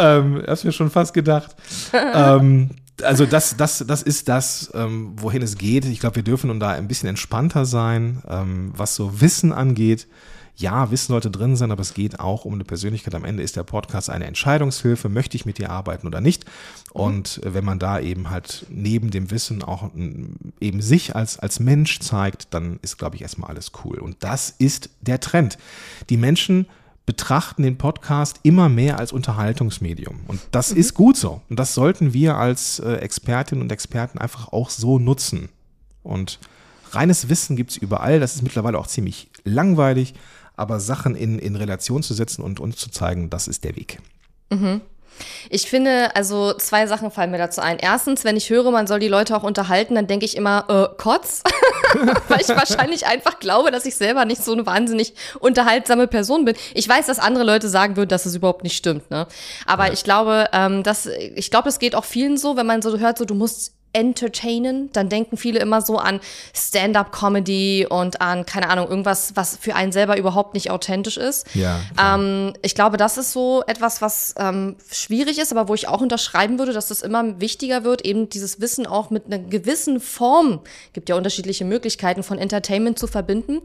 [0.00, 1.54] ähm, hast mir schon fast gedacht.
[1.92, 2.70] ähm,
[3.04, 5.84] also das, das, das ist das, ähm, wohin es geht.
[5.84, 10.08] Ich glaube, wir dürfen und da ein bisschen entspannter sein, ähm, was so Wissen angeht
[10.58, 13.14] ja, Wissen sollte drin sein, aber es geht auch um eine Persönlichkeit.
[13.14, 16.44] Am Ende ist der Podcast eine Entscheidungshilfe, möchte ich mit dir arbeiten oder nicht.
[16.44, 17.00] Mhm.
[17.00, 19.90] Und wenn man da eben halt neben dem Wissen auch
[20.60, 23.98] eben sich als, als Mensch zeigt, dann ist, glaube ich, erstmal alles cool.
[23.98, 25.58] Und das ist der Trend.
[26.10, 26.66] Die Menschen
[27.06, 30.20] betrachten den Podcast immer mehr als Unterhaltungsmedium.
[30.26, 30.80] Und das mhm.
[30.80, 31.40] ist gut so.
[31.48, 35.50] Und das sollten wir als äh, Expertinnen und Experten einfach auch so nutzen.
[36.02, 36.40] Und
[36.90, 38.18] reines Wissen gibt es überall.
[38.18, 40.14] Das ist mittlerweile auch ziemlich langweilig
[40.58, 43.98] aber Sachen in, in Relation zu setzen und uns zu zeigen, das ist der Weg.
[44.50, 44.80] Mhm.
[45.50, 47.78] Ich finde, also zwei Sachen fallen mir dazu ein.
[47.78, 50.96] Erstens, wenn ich höre, man soll die Leute auch unterhalten, dann denke ich immer, äh,
[50.96, 51.42] Kotz,
[52.28, 56.54] weil ich wahrscheinlich einfach glaube, dass ich selber nicht so eine wahnsinnig unterhaltsame Person bin.
[56.74, 59.26] Ich weiß, dass andere Leute sagen würden, dass es überhaupt nicht stimmt, ne?
[59.66, 59.92] Aber ja.
[59.92, 63.18] ich glaube, ähm, dass, ich glaube, es geht auch vielen so, wenn man so hört,
[63.18, 66.20] so du musst entertainen, dann denken viele immer so an
[66.54, 71.46] Stand-up-Comedy und an, keine Ahnung, irgendwas, was für einen selber überhaupt nicht authentisch ist.
[71.54, 75.88] Ja, ähm, ich glaube, das ist so etwas, was ähm, schwierig ist, aber wo ich
[75.88, 80.00] auch unterschreiben würde, dass das immer wichtiger wird, eben dieses Wissen auch mit einer gewissen
[80.00, 80.60] Form,
[80.92, 83.60] gibt ja unterschiedliche Möglichkeiten von Entertainment zu verbinden.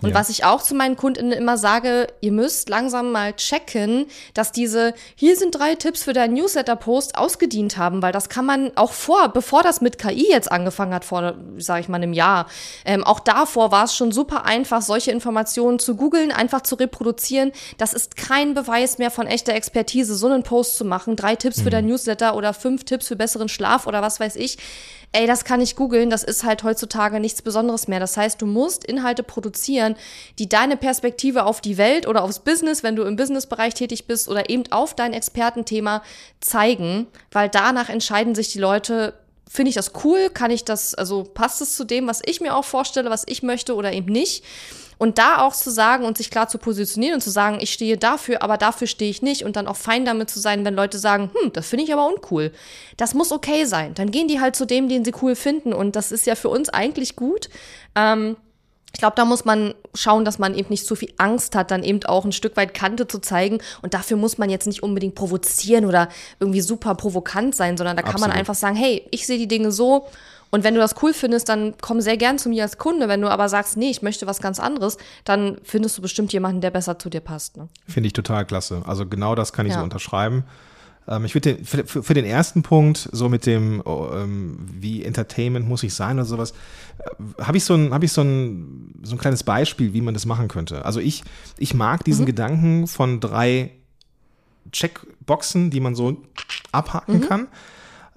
[0.00, 0.14] Und ja.
[0.14, 4.94] was ich auch zu meinen KundInnen immer sage, ihr müsst langsam mal checken, dass diese,
[5.16, 9.28] hier sind drei Tipps für deinen Newsletter-Post ausgedient haben, weil das kann man auch vor,
[9.28, 12.46] bevor das mit KI jetzt angefangen hat, vor, sage ich mal, einem Jahr,
[12.84, 17.52] ähm, auch davor war es schon super einfach, solche Informationen zu googeln, einfach zu reproduzieren.
[17.78, 21.16] Das ist kein Beweis mehr von echter Expertise, so einen Post zu machen.
[21.16, 21.62] Drei Tipps mhm.
[21.62, 24.58] für dein Newsletter oder fünf Tipps für besseren Schlaf oder was weiß ich.
[25.12, 28.00] Ey, das kann ich googeln, das ist halt heutzutage nichts Besonderes mehr.
[28.00, 29.96] Das heißt, du musst Inhalte produzieren,
[30.38, 34.28] die deine Perspektive auf die Welt oder aufs Business, wenn du im Businessbereich tätig bist
[34.28, 36.02] oder eben auf dein Expertenthema
[36.40, 39.14] zeigen, weil danach entscheiden sich die Leute,
[39.48, 40.30] finde ich das cool?
[40.30, 43.42] Kann ich das, also passt es zu dem, was ich mir auch vorstelle, was ich
[43.42, 44.44] möchte oder eben nicht?
[44.98, 47.98] Und da auch zu sagen und sich klar zu positionieren und zu sagen, ich stehe
[47.98, 50.98] dafür, aber dafür stehe ich nicht und dann auch fein damit zu sein, wenn Leute
[50.98, 52.50] sagen, hm, das finde ich aber uncool.
[52.96, 53.92] Das muss okay sein.
[53.92, 56.48] Dann gehen die halt zu dem, den sie cool finden und das ist ja für
[56.48, 57.50] uns eigentlich gut.
[57.94, 58.36] Ähm,
[58.92, 61.82] ich glaube, da muss man schauen, dass man eben nicht zu viel Angst hat, dann
[61.82, 63.58] eben auch ein Stück weit Kante zu zeigen.
[63.82, 66.08] Und dafür muss man jetzt nicht unbedingt provozieren oder
[66.40, 68.30] irgendwie super provokant sein, sondern da kann Absolut.
[68.30, 70.06] man einfach sagen, hey, ich sehe die Dinge so.
[70.50, 73.08] Und wenn du das cool findest, dann komm sehr gern zu mir als Kunde.
[73.08, 76.60] Wenn du aber sagst, nee, ich möchte was ganz anderes, dann findest du bestimmt jemanden,
[76.60, 77.56] der besser zu dir passt.
[77.56, 77.68] Ne?
[77.86, 78.82] Finde ich total klasse.
[78.86, 79.78] Also genau das kann ich ja.
[79.78, 80.44] so unterschreiben.
[81.08, 85.68] Ähm, ich würde für, für, den ersten Punkt, so mit dem, oh, ähm, wie Entertainment
[85.68, 86.52] muss ich sein oder sowas,
[86.98, 90.14] äh, habe ich, so ein, hab ich so, ein, so ein kleines Beispiel, wie man
[90.14, 90.84] das machen könnte.
[90.84, 91.22] Also ich,
[91.58, 92.26] ich mag diesen mhm.
[92.26, 93.72] Gedanken von drei
[94.72, 96.22] Checkboxen, die man so
[96.72, 97.28] abhaken mhm.
[97.28, 97.48] kann.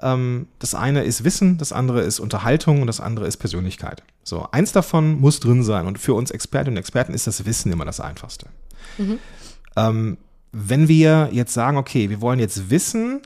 [0.01, 4.03] Ähm, das eine ist Wissen, das andere ist Unterhaltung und das andere ist Persönlichkeit.
[4.23, 7.71] So, eins davon muss drin sein und für uns Expertinnen und Experten ist das Wissen
[7.71, 8.47] immer das Einfachste.
[8.97, 9.19] Mhm.
[9.75, 10.17] Ähm,
[10.51, 13.21] wenn wir jetzt sagen, okay, wir wollen jetzt Wissen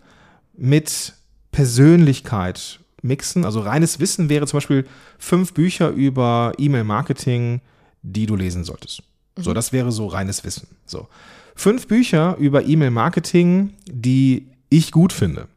[0.58, 1.14] mit
[1.52, 4.86] Persönlichkeit mixen, also reines Wissen wäre zum Beispiel
[5.18, 7.62] fünf Bücher über E-Mail-Marketing,
[8.02, 9.04] die du lesen solltest.
[9.38, 9.44] Mhm.
[9.44, 10.68] So, das wäre so reines Wissen.
[10.86, 11.08] So.
[11.56, 15.48] Fünf Bücher über E-Mail-Marketing, die ich gut finde,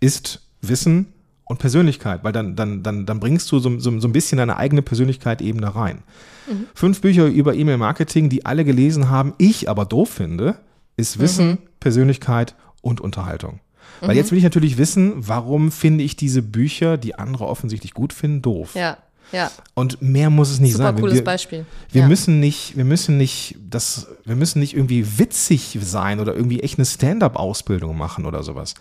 [0.00, 1.12] ist Wissen
[1.44, 4.56] und Persönlichkeit, weil dann, dann, dann, dann bringst du so, so, so ein bisschen deine
[4.56, 6.02] eigene Persönlichkeit eben da rein.
[6.48, 6.66] Mhm.
[6.74, 10.58] Fünf Bücher über E-Mail-Marketing, die alle gelesen haben, ich aber doof finde,
[10.98, 11.58] ist Wissen, mhm.
[11.80, 13.60] Persönlichkeit und Unterhaltung.
[14.00, 14.16] Weil mhm.
[14.16, 18.42] jetzt will ich natürlich wissen, warum finde ich diese Bücher, die andere offensichtlich gut finden,
[18.42, 18.74] doof.
[18.74, 18.98] Ja.
[19.30, 19.50] Ja.
[19.74, 21.00] Und mehr muss es nicht Super sein.
[21.00, 21.66] cooles wir, Beispiel.
[21.92, 22.08] Wir ja.
[22.08, 26.78] müssen nicht, wir müssen nicht das, wir müssen nicht irgendwie witzig sein oder irgendwie echt
[26.78, 28.74] eine Stand-up-Ausbildung machen oder sowas,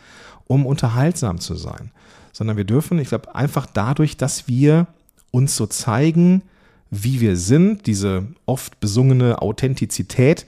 [0.45, 1.91] um unterhaltsam zu sein.
[2.31, 4.87] Sondern wir dürfen, ich glaube, einfach dadurch, dass wir
[5.31, 6.43] uns so zeigen,
[6.91, 10.45] wie wir sind, diese oft besungene Authentizität,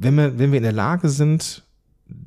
[0.00, 1.62] wenn wir, wenn wir in der Lage sind,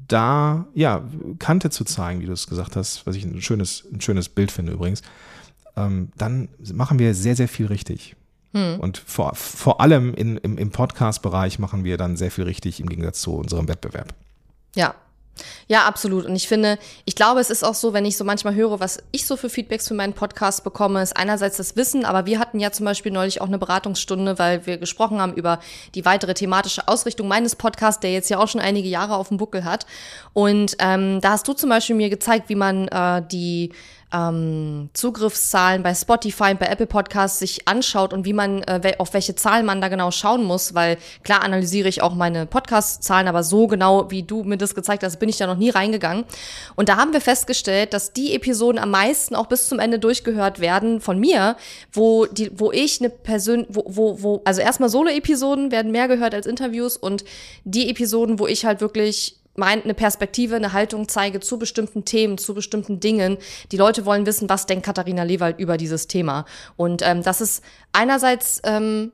[0.08, 1.04] da ja
[1.40, 4.52] Kante zu zeigen, wie du es gesagt hast, was ich ein schönes, ein schönes Bild
[4.52, 5.02] finde übrigens,
[5.76, 8.16] ähm, dann machen wir sehr, sehr viel richtig.
[8.54, 8.80] Hm.
[8.80, 12.90] Und vor, vor allem in, im, im Podcast-Bereich machen wir dann sehr viel richtig im
[12.90, 14.14] Gegensatz zu unserem Wettbewerb.
[14.76, 14.94] Ja,
[15.68, 16.26] ja, absolut.
[16.26, 19.02] Und ich finde, ich glaube, es ist auch so, wenn ich so manchmal höre, was
[19.12, 22.60] ich so für Feedbacks für meinen Podcast bekomme, ist einerseits das Wissen, aber wir hatten
[22.60, 25.60] ja zum Beispiel neulich auch eine Beratungsstunde, weil wir gesprochen haben über
[25.96, 29.38] die weitere thematische Ausrichtung meines Podcasts, der jetzt ja auch schon einige Jahre auf dem
[29.38, 29.86] Buckel hat.
[30.34, 33.72] Und ähm, da hast du zum Beispiel mir gezeigt, wie man äh, die
[34.14, 39.14] ähm, Zugriffszahlen bei Spotify und bei Apple Podcasts sich anschaut und wie man, äh, auf
[39.14, 43.44] welche Zahlen man da genau schauen muss, weil klar analysiere ich auch meine Podcast-Zahlen, aber
[43.44, 46.26] so genau, wie du mir das gezeigt hast, bin ich da noch nie reingegangen.
[46.76, 50.60] Und da haben wir festgestellt, dass die Episoden am meisten auch bis zum Ende durchgehört
[50.60, 51.56] werden von mir,
[51.92, 56.34] wo die, wo ich eine Person, wo, wo, wo, also erstmal Solo-Episoden werden mehr gehört
[56.34, 57.24] als Interviews und
[57.64, 62.38] die Episoden, wo ich halt wirklich mein, eine Perspektive, eine Haltung zeige zu bestimmten Themen,
[62.38, 63.38] zu bestimmten Dingen.
[63.72, 66.46] Die Leute wollen wissen, was denkt Katharina Lewald über dieses Thema.
[66.78, 69.12] Und ähm, das ist einerseits ähm,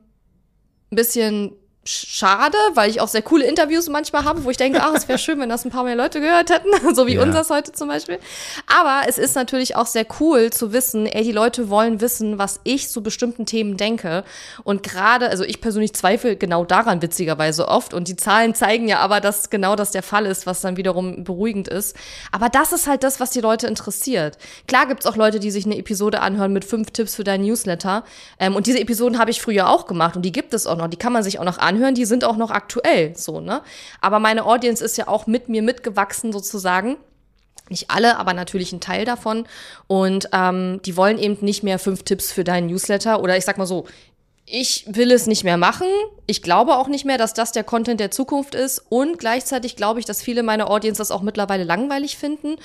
[0.90, 1.52] ein bisschen
[1.88, 5.18] schade, weil ich auch sehr coole Interviews manchmal habe, wo ich denke, ach, es wäre
[5.18, 7.22] schön, wenn das ein paar mehr Leute gehört hätten, so wie ja.
[7.22, 8.18] unseres heute zum Beispiel.
[8.66, 12.60] Aber es ist natürlich auch sehr cool zu wissen, ey, die Leute wollen wissen, was
[12.64, 14.24] ich zu bestimmten Themen denke.
[14.64, 17.94] Und gerade, also ich persönlich zweifle genau daran witzigerweise oft.
[17.94, 21.24] Und die Zahlen zeigen ja aber, dass genau das der Fall ist, was dann wiederum
[21.24, 21.96] beruhigend ist.
[22.32, 24.36] Aber das ist halt das, was die Leute interessiert.
[24.66, 28.04] Klar gibt's auch Leute, die sich eine Episode anhören mit fünf Tipps für deinen Newsletter.
[28.38, 30.88] Ähm, und diese Episoden habe ich früher auch gemacht und die gibt es auch noch.
[30.88, 33.62] Die kann man sich auch noch anhören anhören, die sind auch noch aktuell, so, ne?
[34.00, 36.96] Aber meine Audience ist ja auch mit mir mitgewachsen sozusagen.
[37.70, 39.46] Nicht alle, aber natürlich ein Teil davon.
[39.86, 43.58] Und ähm, die wollen eben nicht mehr fünf Tipps für deinen Newsletter oder ich sag
[43.58, 43.86] mal so,
[44.50, 45.86] ich will es nicht mehr machen.
[46.26, 48.82] Ich glaube auch nicht mehr, dass das der Content der Zukunft ist.
[48.88, 52.56] Und gleichzeitig glaube ich, dass viele meiner Audience das auch mittlerweile langweilig finden.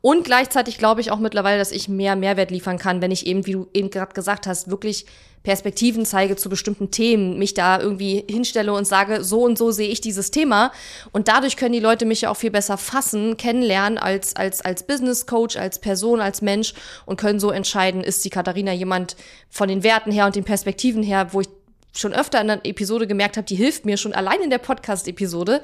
[0.00, 3.46] Und gleichzeitig glaube ich auch mittlerweile, dass ich mehr Mehrwert liefern kann, wenn ich eben,
[3.46, 5.06] wie du eben gerade gesagt hast, wirklich
[5.42, 9.88] Perspektiven zeige zu bestimmten Themen, mich da irgendwie hinstelle und sage, so und so sehe
[9.88, 10.70] ich dieses Thema.
[11.12, 14.82] Und dadurch können die Leute mich ja auch viel besser fassen, kennenlernen als, als, als
[14.82, 16.74] Business Coach, als Person, als Mensch
[17.06, 19.16] und können so entscheiden, ist die Katharina jemand
[19.48, 21.48] von den Werten her und den Perspektiven her, wo ich
[21.96, 25.62] schon öfter in einer Episode gemerkt habe, die hilft mir schon allein in der Podcast-Episode,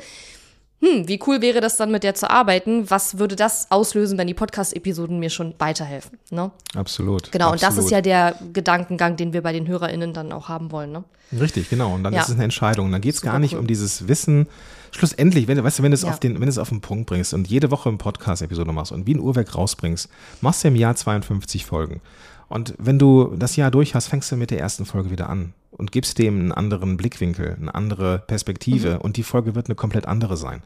[0.80, 2.90] hm, wie cool wäre das dann mit der zu arbeiten?
[2.90, 6.18] Was würde das auslösen, wenn die Podcast-Episoden mir schon weiterhelfen?
[6.30, 6.50] Ne?
[6.74, 7.32] Absolut.
[7.32, 7.52] Genau, absolut.
[7.52, 10.92] und das ist ja der Gedankengang, den wir bei den HörerInnen dann auch haben wollen.
[10.92, 11.04] Ne?
[11.40, 11.94] Richtig, genau.
[11.94, 12.20] Und dann ja.
[12.20, 12.86] ist es eine Entscheidung.
[12.86, 13.60] Und dann geht es gar nicht cool.
[13.60, 14.48] um dieses Wissen.
[14.92, 16.10] Schlussendlich, wenn, weißt du, wenn du es ja.
[16.10, 18.92] auf den, wenn du es auf den Punkt bringst und jede Woche eine Podcast-Episode machst
[18.92, 20.08] und wie ein Uhrwerk rausbringst,
[20.42, 22.00] machst du im Jahr 52 Folgen.
[22.48, 25.52] Und wenn du das Jahr durch hast, fängst du mit der ersten Folge wieder an
[25.76, 29.00] und gibst dem einen anderen Blickwinkel, eine andere Perspektive mhm.
[29.00, 30.62] und die Folge wird eine komplett andere sein.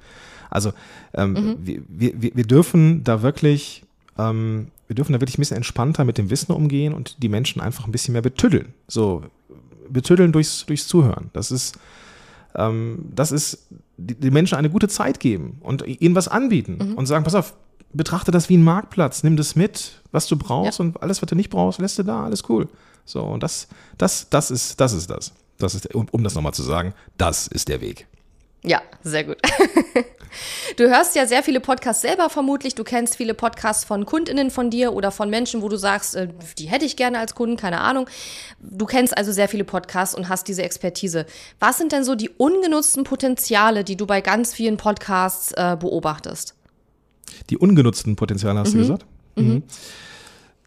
[0.50, 0.72] Also
[1.14, 1.56] ähm, mhm.
[1.60, 3.84] wir, wir, wir dürfen da wirklich,
[4.18, 7.60] ähm, wir dürfen da wirklich ein bisschen entspannter mit dem Wissen umgehen und die Menschen
[7.60, 8.74] einfach ein bisschen mehr betüddeln.
[8.88, 9.22] So,
[9.88, 11.30] betüddeln durchs, durchs Zuhören.
[11.32, 11.78] Das ist,
[12.54, 16.94] ähm, das ist, die, die, Menschen eine gute Zeit geben und ihnen was anbieten mhm.
[16.94, 17.54] und sagen, pass auf,
[17.92, 20.84] betrachte das wie ein Marktplatz, nimm das mit, was du brauchst ja.
[20.84, 22.68] und alles, was du nicht brauchst, lässt du da, alles cool.
[23.04, 25.32] So, und das, das, das ist, das ist das.
[25.58, 28.06] Das ist, um, um das nochmal zu sagen, das ist der Weg.
[28.62, 29.38] Ja, sehr gut.
[30.76, 32.74] Du hörst ja sehr viele Podcasts selber vermutlich.
[32.74, 36.28] Du kennst viele Podcasts von KundInnen von dir oder von Menschen, wo du sagst, äh,
[36.58, 38.08] die hätte ich gerne als Kunden, keine Ahnung.
[38.60, 41.26] Du kennst also sehr viele Podcasts und hast diese Expertise.
[41.58, 46.54] Was sind denn so die ungenutzten Potenziale, die du bei ganz vielen Podcasts äh, beobachtest?
[47.50, 48.72] Die ungenutzten Potenziale, hast mhm.
[48.74, 49.06] du gesagt?
[49.36, 49.44] Mhm.
[49.44, 49.62] mhm.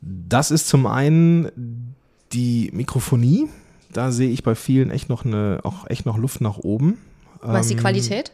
[0.01, 1.92] Das ist zum einen
[2.33, 3.47] die Mikrofonie.
[3.91, 6.97] Da sehe ich bei vielen echt noch eine, auch echt noch Luft nach oben.
[7.41, 8.31] Was ähm, die Qualität?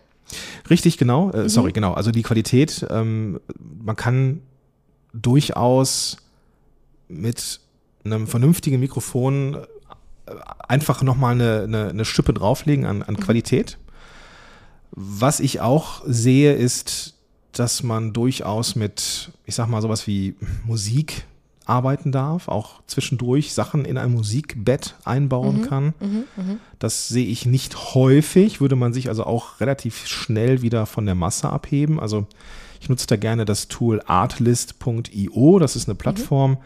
[0.69, 1.31] Richtig, genau.
[1.31, 1.49] Äh, mhm.
[1.49, 1.93] Sorry, genau.
[1.93, 3.39] Also die Qualität, ähm,
[3.83, 4.41] man kann
[5.13, 6.17] durchaus
[7.07, 7.59] mit
[8.05, 10.31] einem vernünftigen Mikrofon äh,
[10.67, 13.19] einfach nochmal eine, eine, eine Schippe drauflegen an, an mhm.
[13.19, 13.77] Qualität.
[14.91, 17.15] Was ich auch sehe, ist,
[17.51, 20.35] dass man durchaus mit, ich sag mal, sowas wie
[20.65, 21.25] Musik
[21.69, 25.93] arbeiten darf, auch zwischendurch Sachen in ein Musikbett einbauen mhm, kann.
[25.99, 26.55] Mhm, mh.
[26.79, 31.15] Das sehe ich nicht häufig, würde man sich also auch relativ schnell wieder von der
[31.15, 31.99] Masse abheben.
[31.99, 32.25] Also
[32.82, 36.51] ich nutze da gerne das Tool artlist.io, das ist eine Plattform.
[36.51, 36.58] Mhm.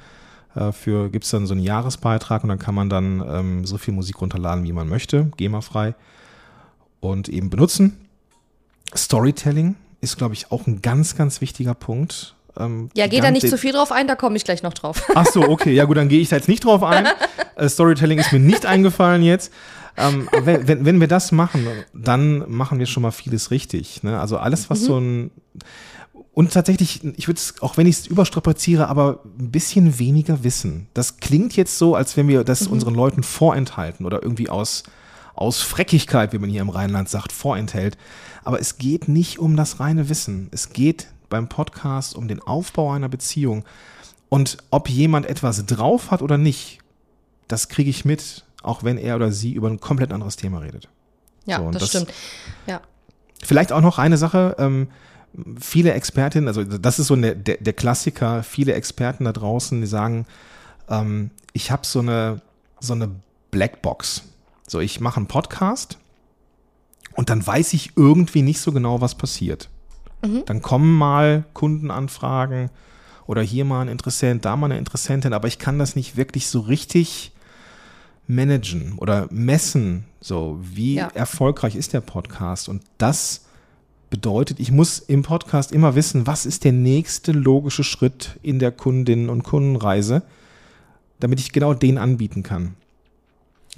[0.72, 3.92] Für gibt es dann so einen Jahresbeitrag und dann kann man dann ähm, so viel
[3.92, 5.96] Musik runterladen, wie man möchte, GEMA-frei
[7.00, 7.98] und eben benutzen.
[8.96, 12.36] Storytelling ist, glaube ich, auch ein ganz, ganz wichtiger Punkt.
[12.60, 15.04] Ähm, ja, geh da nicht zu viel drauf ein, da komme ich gleich noch drauf.
[15.16, 17.08] Ach so, okay, ja gut, dann gehe ich da jetzt nicht drauf ein.
[17.56, 19.54] Äh, Storytelling ist mir nicht eingefallen jetzt.
[19.96, 24.02] Ähm, wenn, wenn, wenn wir das machen, dann machen wir schon mal vieles richtig.
[24.02, 24.20] Ne?
[24.20, 25.30] Also alles, was so ein
[26.34, 30.88] und tatsächlich, ich würde es, auch wenn ich es überstrapaziere, aber ein bisschen weniger wissen.
[30.96, 34.82] Das klingt jetzt so, als wenn wir das unseren Leuten vorenthalten oder irgendwie aus,
[35.36, 37.98] aus Freckigkeit, wie man hier im Rheinland sagt, vorenthält.
[38.44, 40.48] Aber es geht nicht um das reine Wissen.
[40.52, 43.66] Es geht beim Podcast um den Aufbau einer Beziehung.
[44.30, 46.80] Und ob jemand etwas drauf hat oder nicht,
[47.48, 50.88] das kriege ich mit, auch wenn er oder sie über ein komplett anderes Thema redet.
[51.46, 52.14] Ja, So, und das, das- stimmt.
[52.68, 52.82] Ja.
[53.44, 54.88] Vielleicht auch noch eine Sache, ähm,
[55.60, 59.88] viele Expertinnen, also das ist so eine, der, der Klassiker, viele Experten da draußen, die
[59.88, 60.26] sagen,
[60.88, 62.42] ähm, ich habe so eine,
[62.80, 63.10] so eine
[63.52, 64.24] Blackbox.
[64.68, 65.98] So, ich mache einen Podcast
[67.16, 69.70] und dann weiß ich irgendwie nicht so genau, was passiert.
[70.46, 72.70] Dann kommen mal Kundenanfragen
[73.28, 76.48] oder hier mal ein Interessent, da mal eine Interessentin, aber ich kann das nicht wirklich
[76.48, 77.32] so richtig
[78.28, 81.08] managen oder messen, so wie Ja.
[81.14, 83.46] erfolgreich ist der Podcast und das
[84.10, 88.72] bedeutet, ich muss im Podcast immer wissen, was ist der nächste logische Schritt in der
[88.72, 90.22] Kundinnen- und Kundenreise,
[91.20, 92.76] damit ich genau den anbieten kann.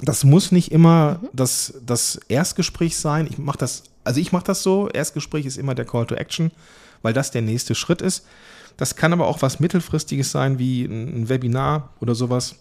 [0.01, 3.27] Das muss nicht immer das, das Erstgespräch sein.
[3.29, 4.89] Ich mache das, also ich mache das so.
[4.89, 6.51] Erstgespräch ist immer der Call to Action,
[7.01, 8.25] weil das der nächste Schritt ist.
[8.77, 12.55] Das kann aber auch was mittelfristiges sein, wie ein ein Webinar oder sowas.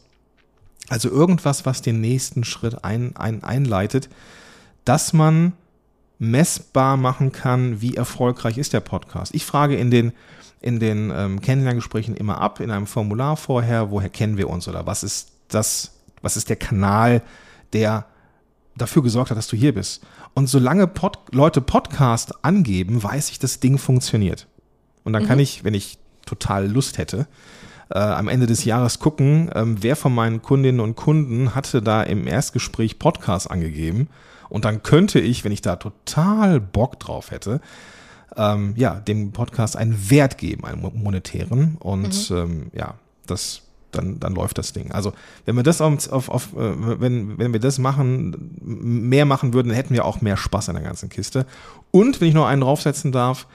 [0.88, 4.08] Also irgendwas, was den nächsten Schritt ein, ein, einleitet,
[4.84, 5.54] dass man
[6.18, 9.34] messbar machen kann, wie erfolgreich ist der Podcast.
[9.34, 10.12] Ich frage in den,
[10.60, 14.86] in den ähm, Kennenlerngesprächen immer ab, in einem Formular vorher, woher kennen wir uns oder
[14.86, 15.93] was ist das,
[16.24, 17.22] was ist der Kanal,
[17.72, 18.06] der
[18.76, 20.02] dafür gesorgt hat, dass du hier bist.
[20.34, 24.48] Und solange Pod Leute Podcast angeben, weiß ich, das Ding funktioniert.
[25.04, 27.28] Und dann kann ich, wenn ich total Lust hätte,
[27.90, 32.02] äh, am Ende des Jahres gucken, ähm, wer von meinen Kundinnen und Kunden hatte da
[32.02, 34.08] im Erstgespräch Podcast angegeben.
[34.48, 37.60] Und dann könnte ich, wenn ich da total Bock drauf hätte,
[38.36, 41.76] ähm, ja, dem Podcast einen Wert geben, einen mo- monetären.
[41.78, 42.94] Und ähm, ja,
[43.26, 43.62] das,
[43.96, 44.92] dann, dann läuft das Ding.
[44.92, 45.12] Also
[45.44, 49.68] wenn wir das auf, auf, auf äh, wenn, wenn wir das machen, mehr machen würden,
[49.68, 51.46] dann hätten wir auch mehr Spaß an der ganzen Kiste.
[51.90, 53.46] Und wenn ich noch einen draufsetzen darf,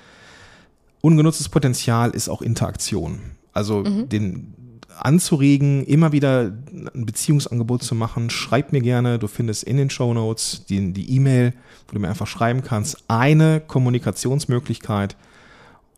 [1.01, 3.19] ungenutztes Potenzial ist auch Interaktion.
[3.53, 4.53] Also den
[4.99, 6.51] anzuregen, immer wieder
[6.93, 8.29] ein Beziehungsangebot zu machen.
[8.29, 11.53] Schreib mir gerne, du findest in den Show Notes die die E-Mail,
[11.87, 15.15] wo du mir einfach schreiben kannst, eine Kommunikationsmöglichkeit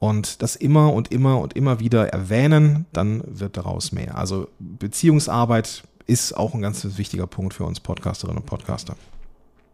[0.01, 4.17] und das immer und immer und immer wieder erwähnen, dann wird daraus mehr.
[4.17, 8.95] Also Beziehungsarbeit ist auch ein ganz wichtiger Punkt für uns Podcasterinnen und Podcaster.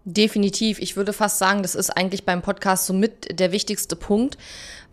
[0.03, 0.79] Definitiv.
[0.79, 4.37] Ich würde fast sagen, das ist eigentlich beim Podcast so mit der wichtigste Punkt,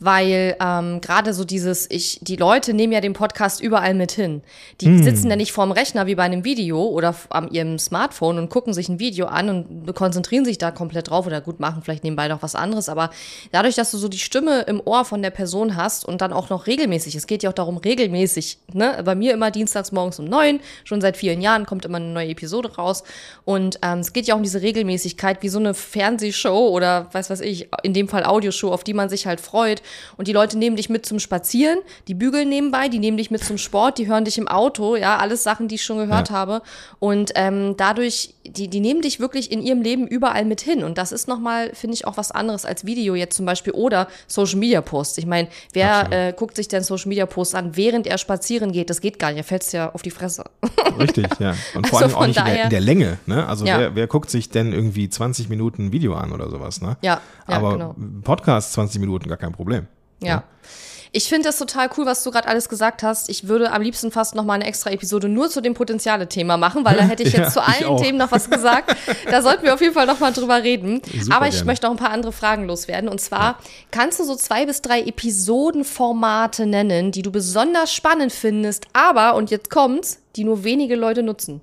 [0.00, 4.42] weil ähm, gerade so dieses, ich, die Leute nehmen ja den Podcast überall mit hin.
[4.80, 8.50] Die sitzen ja nicht vorm Rechner wie bei einem Video oder an ihrem Smartphone und
[8.50, 12.04] gucken sich ein Video an und konzentrieren sich da komplett drauf oder gut machen vielleicht
[12.04, 12.88] nebenbei noch was anderes.
[12.88, 13.10] Aber
[13.52, 16.50] dadurch, dass du so die Stimme im Ohr von der Person hast und dann auch
[16.50, 19.00] noch regelmäßig, es geht ja auch darum, regelmäßig, ne?
[19.04, 22.28] Bei mir immer dienstags morgens um neun, schon seit vielen Jahren kommt immer eine neue
[22.28, 23.04] Episode raus.
[23.44, 27.30] Und ähm, es geht ja auch um diese Regelmäßigkeit, wie so eine Fernsehshow oder weiß
[27.30, 29.82] was ich, in dem Fall Audioshow, auf die man sich halt freut.
[30.16, 33.44] Und die Leute nehmen dich mit zum Spazieren, die bügeln nebenbei, die nehmen dich mit
[33.44, 36.34] zum Sport, die hören dich im Auto, ja, alles Sachen, die ich schon gehört Ja.
[36.34, 36.62] habe.
[36.98, 40.84] Und ähm, dadurch, die, die nehmen dich wirklich in ihrem Leben überall mit hin.
[40.84, 44.08] Und das ist nochmal, finde ich, auch was anderes als Video jetzt zum Beispiel oder
[44.26, 45.18] Social Media Posts.
[45.18, 46.14] Ich meine, wer Absolut.
[46.14, 48.90] äh, guckt sich denn Social Media Posts an, während er spazieren geht?
[48.90, 50.44] Das geht gar nicht, er fällt ja auf die Fresse.
[50.98, 51.54] Richtig, ja.
[51.74, 53.18] Und vor Also allem auch nicht in der, in der Länge.
[53.26, 53.46] Ne?
[53.46, 53.78] Also Ja.
[53.78, 56.80] wer, wer guckt sich denn irgendwie 20 Minuten Video an oder sowas?
[56.80, 56.96] Ne?
[57.02, 57.94] Ja, ja, Aber genau.
[58.22, 59.73] Podcast 20 Minuten, gar kein Problem.
[60.26, 60.44] Ja.
[61.16, 63.28] Ich finde das total cool, was du gerade alles gesagt hast.
[63.28, 66.84] Ich würde am liebsten fast noch mal eine extra Episode nur zu dem Potenziale-Thema machen,
[66.84, 67.96] weil da hätte ich Ja, jetzt zu ich allen.
[67.98, 68.96] Themen noch was gesagt.
[69.30, 71.00] Da sollten wir auf jeden Fall noch mal drüber reden.
[71.20, 71.66] Super Aber ich gerne.
[71.66, 73.08] möchte noch ein paar andere Fragen loswerden.
[73.08, 73.60] Und zwar,
[73.92, 79.52] kannst du so zwei bis drei Episodenformate nennen, die du besonders spannend findest, aber, und
[79.52, 81.60] jetzt kommt's, die nur wenige Leute nutzen?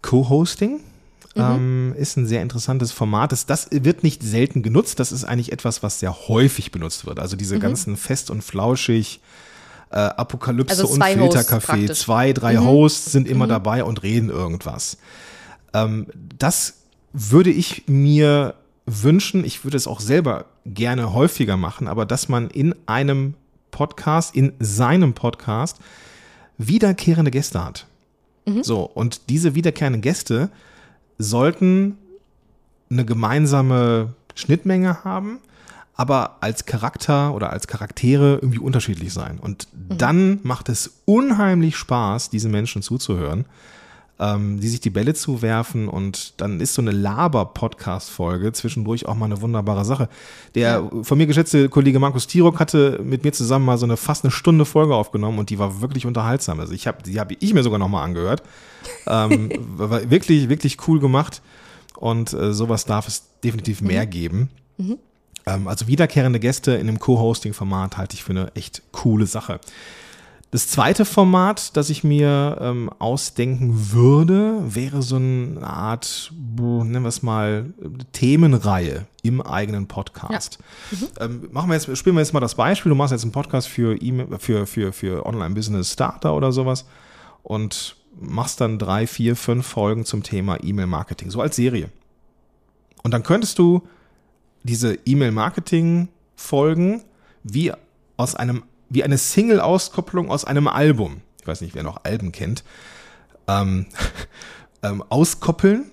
[0.00, 0.80] Co-Hosting
[1.36, 3.32] ähm, ist ein sehr interessantes Format.
[3.32, 5.00] Das, das wird nicht selten genutzt.
[5.00, 7.18] Das ist eigentlich etwas, was sehr häufig benutzt wird.
[7.18, 9.20] Also diese ganzen fest und flauschig,
[9.90, 10.98] äh, Apokalypse Also und
[11.60, 11.98] praktisch.
[11.98, 14.98] Zwei, drei Hosts sind immer dabei und reden irgendwas.
[15.72, 16.06] Ähm,
[16.38, 16.74] das
[17.12, 18.54] würde ich mir
[18.86, 19.44] wünschen.
[19.44, 23.34] Ich würde es auch selber gerne häufiger machen, aber dass man in einem
[23.70, 25.78] Podcast, in seinem Podcast
[26.58, 27.86] wiederkehrende Gäste hat.
[28.62, 30.50] So, und diese wiederkehrenden Gäste
[31.18, 31.98] sollten
[32.90, 35.38] eine gemeinsame Schnittmenge haben,
[35.94, 39.38] aber als Charakter oder als Charaktere irgendwie unterschiedlich sein.
[39.38, 39.98] Und mhm.
[39.98, 43.46] dann macht es unheimlich Spaß, diesen Menschen zuzuhören,
[44.18, 49.26] ähm, die sich die Bälle zuwerfen und dann ist so eine Laber-Podcast-Folge zwischendurch auch mal
[49.26, 50.08] eine wunderbare Sache.
[50.54, 54.24] Der von mir geschätzte Kollege Markus Tirok hatte mit mir zusammen mal so eine fast
[54.24, 56.60] eine Stunde Folge aufgenommen und die war wirklich unterhaltsam.
[56.60, 58.42] Also ich habe, die habe ich mir sogar nochmal angehört.
[59.06, 61.42] ähm, war wirklich, wirklich cool gemacht
[61.96, 64.10] und äh, sowas darf es definitiv mehr mhm.
[64.10, 64.50] geben.
[64.78, 64.98] Mhm.
[65.44, 69.60] Ähm, also wiederkehrende Gäste in einem Co-Hosting-Format halte ich für eine echt coole Sache.
[70.52, 77.08] Das zweite Format, das ich mir ähm, ausdenken würde, wäre so eine Art, nennen wir
[77.08, 77.74] es mal,
[78.12, 80.58] Themenreihe im eigenen Podcast.
[81.18, 81.26] Ja.
[81.26, 81.42] Mhm.
[81.42, 82.90] Ähm, machen wir jetzt, spielen wir jetzt mal das Beispiel.
[82.90, 86.86] Du machst jetzt einen Podcast für, e für, für, für Online-Business-Starter oder sowas
[87.42, 91.90] und machst dann drei, vier, fünf Folgen zum Thema E-Mail-Marketing, so als Serie.
[93.02, 93.82] Und dann könntest du
[94.62, 97.02] diese E-Mail-Marketing-Folgen
[97.42, 97.72] wie
[98.16, 102.64] aus einem, wie eine Single-Auskopplung aus einem Album, ich weiß nicht, wer noch Alben kennt,
[103.48, 103.86] ähm,
[104.82, 105.90] ähm, auskoppeln,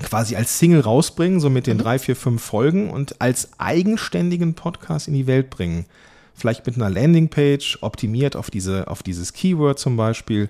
[0.00, 1.82] quasi als Single rausbringen, so mit den mhm.
[1.82, 5.86] drei, vier, fünf Folgen und als eigenständigen Podcast in die Welt bringen.
[6.34, 10.48] Vielleicht mit einer Landingpage, optimiert auf diese, auf dieses Keyword zum Beispiel.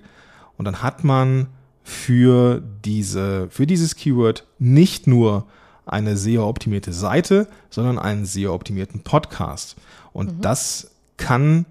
[0.56, 1.48] Und dann hat man
[1.82, 5.46] für diese, für dieses Keyword nicht nur
[5.84, 9.76] eine SEO-optimierte Seite, sondern einen SEO-optimierten Podcast.
[10.12, 10.40] Und mhm.
[10.40, 10.91] das
[11.22, 11.66] kann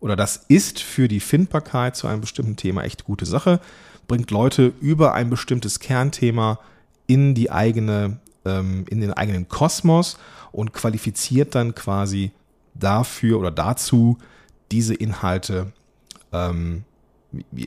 [0.00, 3.60] oder das ist für die Findbarkeit zu einem bestimmten Thema echt gute Sache,
[4.06, 6.58] bringt Leute über ein bestimmtes Kernthema
[7.06, 10.18] in die eigene, ähm, in den eigenen Kosmos
[10.52, 12.32] und qualifiziert dann quasi
[12.74, 14.18] dafür oder dazu,
[14.70, 15.72] diese Inhalte
[16.32, 16.84] ähm,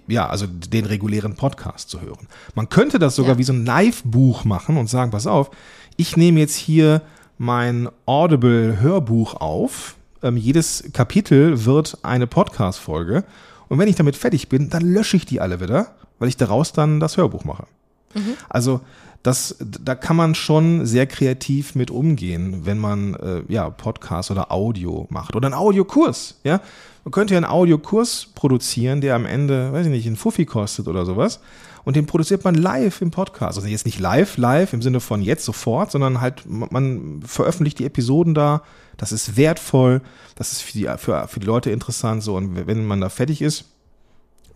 [0.08, 2.28] ja, also den regulären Podcast zu hören.
[2.56, 3.38] Man könnte das sogar ja.
[3.40, 5.50] wie so ein Live-Buch machen und sagen, pass auf,
[5.98, 7.02] ich nehme jetzt hier
[7.38, 9.96] mein Audible-Hörbuch auf.
[10.24, 13.24] Ähm, jedes Kapitel wird eine Podcast-Folge.
[13.70, 16.74] Und wenn ich damit fertig bin, dann lösche ich die alle wieder, weil ich daraus
[16.74, 17.66] dann das Hörbuch mache.
[18.14, 18.34] Mhm.
[18.50, 18.82] Also
[19.24, 24.52] das, da kann man schon sehr kreativ mit umgehen, wenn man äh, ja Podcast oder
[24.52, 26.40] Audio macht oder einen Audiokurs.
[26.44, 26.62] Ja,
[27.04, 30.88] man könnte ja einen Audiokurs produzieren, der am Ende, weiß ich nicht, einen Fuffi kostet
[30.88, 31.40] oder sowas.
[31.88, 33.58] Und den produziert man live im Podcast.
[33.58, 37.86] Also jetzt nicht live, live im Sinne von jetzt sofort, sondern halt, man veröffentlicht die
[37.86, 38.62] Episoden da.
[38.98, 40.02] Das ist wertvoll.
[40.36, 42.24] Das ist für die, für, für die Leute interessant.
[42.24, 43.64] So, und wenn man da fertig ist,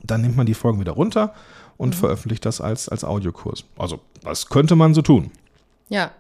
[0.04, 1.34] dann nimmt man die Folgen wieder runter
[1.78, 2.00] und mhm.
[2.00, 3.64] veröffentlicht das als, als Audiokurs.
[3.78, 5.32] Also, das könnte man so tun.
[5.88, 6.12] Ja,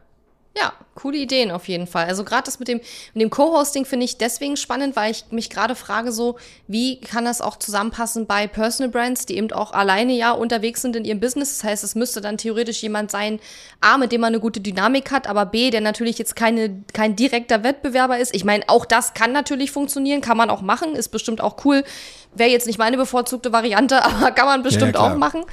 [0.55, 2.07] ja, coole Ideen auf jeden Fall.
[2.07, 2.81] Also gerade das mit dem,
[3.13, 6.37] mit dem Co-Hosting finde ich deswegen spannend, weil ich mich gerade frage so,
[6.67, 10.97] wie kann das auch zusammenpassen bei Personal Brands, die eben auch alleine ja unterwegs sind
[10.97, 11.57] in ihrem Business.
[11.57, 13.39] Das heißt, es müsste dann theoretisch jemand sein,
[13.79, 17.15] A, mit dem man eine gute Dynamik hat, aber B, der natürlich jetzt keine, kein
[17.15, 18.35] direkter Wettbewerber ist.
[18.35, 21.85] Ich meine, auch das kann natürlich funktionieren, kann man auch machen, ist bestimmt auch cool
[22.33, 25.43] Wäre jetzt nicht meine bevorzugte Variante, aber kann man bestimmt ja, auch machen.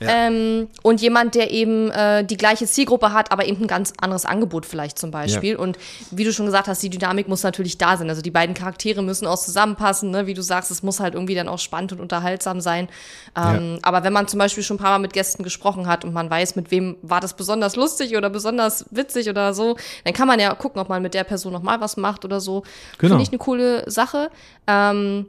[0.00, 0.26] Ja.
[0.26, 4.26] Ähm, und jemand, der eben äh, die gleiche Zielgruppe hat, aber eben ein ganz anderes
[4.26, 5.52] Angebot vielleicht zum Beispiel.
[5.52, 5.58] Ja.
[5.58, 5.78] Und
[6.10, 8.08] wie du schon gesagt hast, die Dynamik muss natürlich da sein.
[8.10, 10.10] Also die beiden Charaktere müssen auch zusammenpassen.
[10.10, 10.26] Ne?
[10.26, 12.88] Wie du sagst, es muss halt irgendwie dann auch spannend und unterhaltsam sein.
[13.36, 16.12] Ähm, aber wenn man zum Beispiel schon ein paar Mal mit Gästen gesprochen hat und
[16.12, 20.28] man weiß, mit wem war das besonders lustig oder besonders witzig oder so, dann kann
[20.28, 22.62] man ja gucken, ob man mit der Person noch mal was macht oder so.
[22.98, 23.12] Genau.
[23.12, 24.30] Finde ich eine coole Sache.
[24.66, 25.26] Ähm,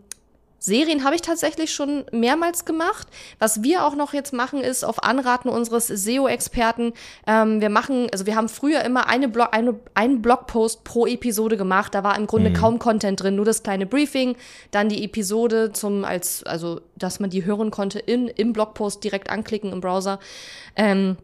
[0.59, 3.07] Serien habe ich tatsächlich schon mehrmals gemacht.
[3.39, 6.93] Was wir auch noch jetzt machen, ist auf Anraten unseres SEO-Experten,
[7.25, 11.57] ähm, wir machen, also wir haben früher immer eine Blog, eine, einen Blogpost pro Episode
[11.57, 11.93] gemacht.
[11.93, 12.55] Da war im Grunde mhm.
[12.55, 14.35] kaum Content drin, nur das kleine Briefing,
[14.71, 19.29] dann die Episode zum, als, also, dass man die hören konnte in, im Blogpost direkt
[19.29, 20.19] anklicken im Browser.
[20.75, 21.17] Ähm,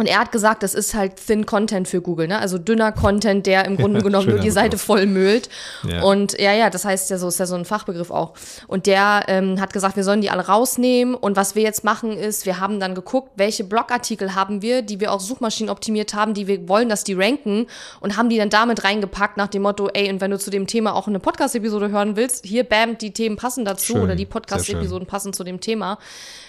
[0.00, 2.38] und er hat gesagt, das ist halt Thin Content für Google, ne?
[2.38, 5.48] Also dünner Content, der im Grunde genommen nur die Seite vollmüllt.
[5.82, 6.02] Ja.
[6.04, 8.34] Und ja, ja, das heißt ja so, ist ja so ein Fachbegriff auch.
[8.68, 11.16] Und der ähm, hat gesagt, wir sollen die alle rausnehmen.
[11.16, 15.00] Und was wir jetzt machen, ist, wir haben dann geguckt, welche Blogartikel haben wir, die
[15.00, 17.66] wir auch Suchmaschinen optimiert haben, die wir wollen, dass die ranken
[17.98, 20.68] und haben die dann damit reingepackt nach dem Motto, ey, und wenn du zu dem
[20.68, 24.02] Thema auch eine Podcast-Episode hören willst, hier, bam, die Themen passen dazu schön.
[24.02, 25.98] oder die Podcast-Episoden passen zu dem Thema.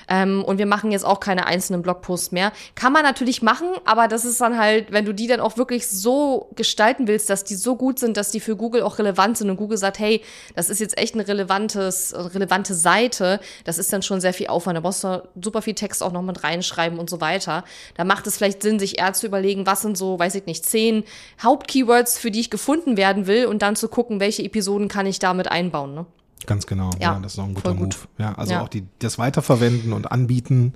[0.10, 2.52] Ähm, und wir machen jetzt auch keine einzelnen Blogposts mehr.
[2.76, 5.88] Kann man natürlich machen, aber das ist dann halt, wenn du die dann auch wirklich
[5.88, 9.50] so gestalten willst, dass die so gut sind, dass die für Google auch relevant sind
[9.50, 10.22] und Google sagt, hey,
[10.56, 14.78] das ist jetzt echt eine relevantes, relevante Seite, das ist dann schon sehr viel Aufwand.
[14.78, 17.64] Da brauchst du super viel Text auch noch mit reinschreiben und so weiter.
[17.96, 20.66] Da macht es vielleicht Sinn, sich eher zu überlegen, was sind so, weiß ich nicht,
[20.66, 21.04] zehn
[21.44, 25.20] Hauptkeywords, für die ich gefunden werden will und dann zu gucken, welche Episoden kann ich
[25.20, 25.94] damit einbauen.
[25.94, 26.06] Ne?
[26.46, 26.92] Ganz genau.
[27.00, 27.90] Ja, ja das ist auch ein guter Move.
[28.18, 28.62] Ja, also ja.
[28.62, 30.74] auch die, das Weiterverwenden und Anbieten.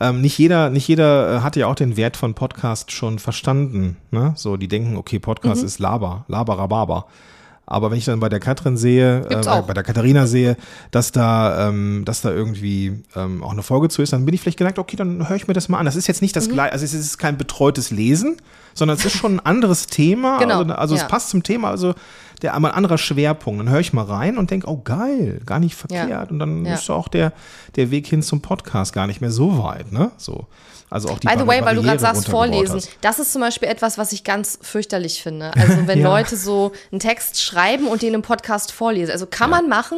[0.00, 3.96] ähm, nicht jeder, nicht jeder äh, hat ja auch den Wert von Podcast schon verstanden.
[4.10, 4.32] Ne?
[4.36, 7.06] So, die denken, okay, Podcast ist Laber, Laberababa.
[7.64, 10.56] Aber wenn ich dann bei der Katrin sehe, äh, bei der Katharina sehe,
[10.90, 14.40] dass da, ähm, dass da irgendwie ähm, auch eine Folge zu ist, dann bin ich
[14.40, 15.86] vielleicht geneigt, okay, dann höre ich mir das mal an.
[15.86, 16.52] Das ist jetzt nicht das Mhm.
[16.54, 18.36] gleiche, also es ist kein betreutes Lesen,
[18.74, 20.38] sondern es ist schon ein anderes Thema.
[20.38, 21.02] Genau, Also, also ja.
[21.02, 21.94] es passt zum Thema, also
[22.42, 23.60] der einmal ein anderer Schwerpunkt.
[23.60, 26.30] Dann höre ich mal rein und denke, oh geil, gar nicht verkehrt.
[26.30, 26.74] Und dann Ja.
[26.74, 27.32] ist auch der,
[27.76, 30.10] der Weg hin zum Podcast gar nicht mehr so weit, ne?
[30.18, 30.46] So.
[30.90, 32.90] Also auch die By the way, weil du gerade sagst, vorlesen, hast.
[33.00, 35.50] das ist zum Beispiel etwas, was ich ganz fürchterlich finde.
[35.56, 36.08] Also wenn Ja.
[36.08, 39.10] Leute so einen Text schreiben und den im Podcast vorlesen.
[39.10, 39.96] Also kann man machen.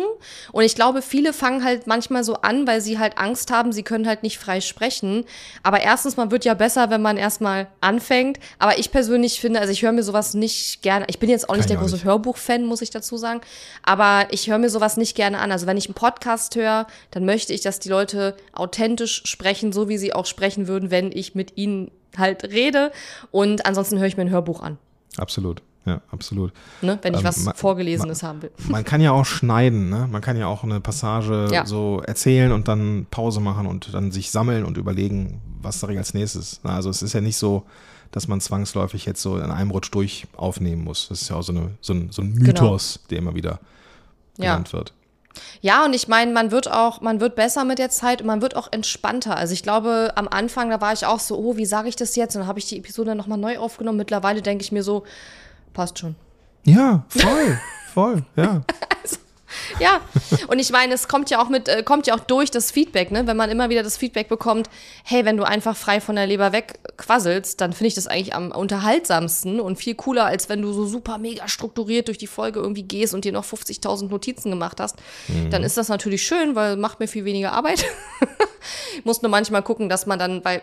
[0.53, 3.83] Und ich glaube, viele fangen halt manchmal so an, weil sie halt Angst haben, sie
[3.83, 5.25] können halt nicht frei sprechen.
[5.65, 8.39] Aber erstens, man wird ja besser, wenn man erstmal anfängt.
[8.61, 11.07] Aber ich persönlich finde, also ich höre mir sowas nicht gerne.
[11.09, 12.05] Ich bin jetzt auch nicht Kann der große nicht.
[12.35, 13.41] Hörbuch-Fan, muss ich dazu sagen.
[13.82, 15.53] Aber ich höre mir sowas nicht gerne an.
[15.53, 19.89] Also wenn ich einen Podcast höre, dann möchte ich, dass die Leute authentisch sprechen, so
[19.89, 22.93] wie sie auch sprechen würden, wenn ich mit ihnen halt rede.
[23.30, 24.78] Und ansonsten höre ich mir ein Hörbuch an,
[25.16, 26.53] Absolut, ja, absolut.
[26.82, 26.99] ne?
[27.03, 28.51] wenn ich Ähm, was ma- Vorgelesenes haben will.
[28.68, 30.09] Man kann ja auch schneiden, ne?
[30.11, 31.66] Man kann ja auch eine Passage Ja.
[31.66, 35.99] so erzählen und dann Pause machen und dann sich sammeln und überlegen, was sage ich
[35.99, 36.61] als nächstes.
[36.64, 37.64] Also es ist ja nicht so,
[38.15, 41.09] dass man zwangsläufig jetzt so in einem Rutsch durch aufnehmen muss.
[41.09, 43.59] Das ist ja auch so, eine, so, ein, so ein Mythos, der immer wieder
[44.39, 44.53] Ja.
[44.53, 44.93] genannt wird.
[45.62, 48.41] Ja, und ich meine, man wird auch, man wird besser mit der Zeit und man
[48.41, 49.37] wird auch entspannter.
[49.37, 52.15] Also ich glaube, am Anfang, da war ich auch so, oh, wie sage ich das
[52.15, 52.37] jetzt?
[52.37, 53.99] Und dann habe ich die Episode nochmal neu aufgenommen.
[53.99, 55.03] Mittlerweile denke ich mir so,
[55.73, 56.15] passt schon.
[56.65, 57.59] Ja, voll,
[57.93, 58.62] voll, ja.
[59.85, 60.01] Ja,
[60.49, 63.11] und ich meine, es kommt ja auch mit, äh, kommt ja auch durch das Feedback,
[63.11, 63.26] ne?
[63.26, 64.70] Wenn man immer wieder das Feedback bekommt,
[65.05, 68.35] hey, wenn du einfach frei von der Leber weg quasselst, dann finde ich das eigentlich
[68.35, 72.61] am unterhaltsamsten und viel cooler, als wenn du so super mega strukturiert durch die Folge
[72.61, 74.97] irgendwie gehst und dir noch 50.000 Notizen gemacht hast.
[75.51, 77.85] Dann ist das natürlich schön, weil macht mir viel weniger Arbeit.
[78.97, 80.62] Ich muss nur manchmal gucken, dass man dann, weil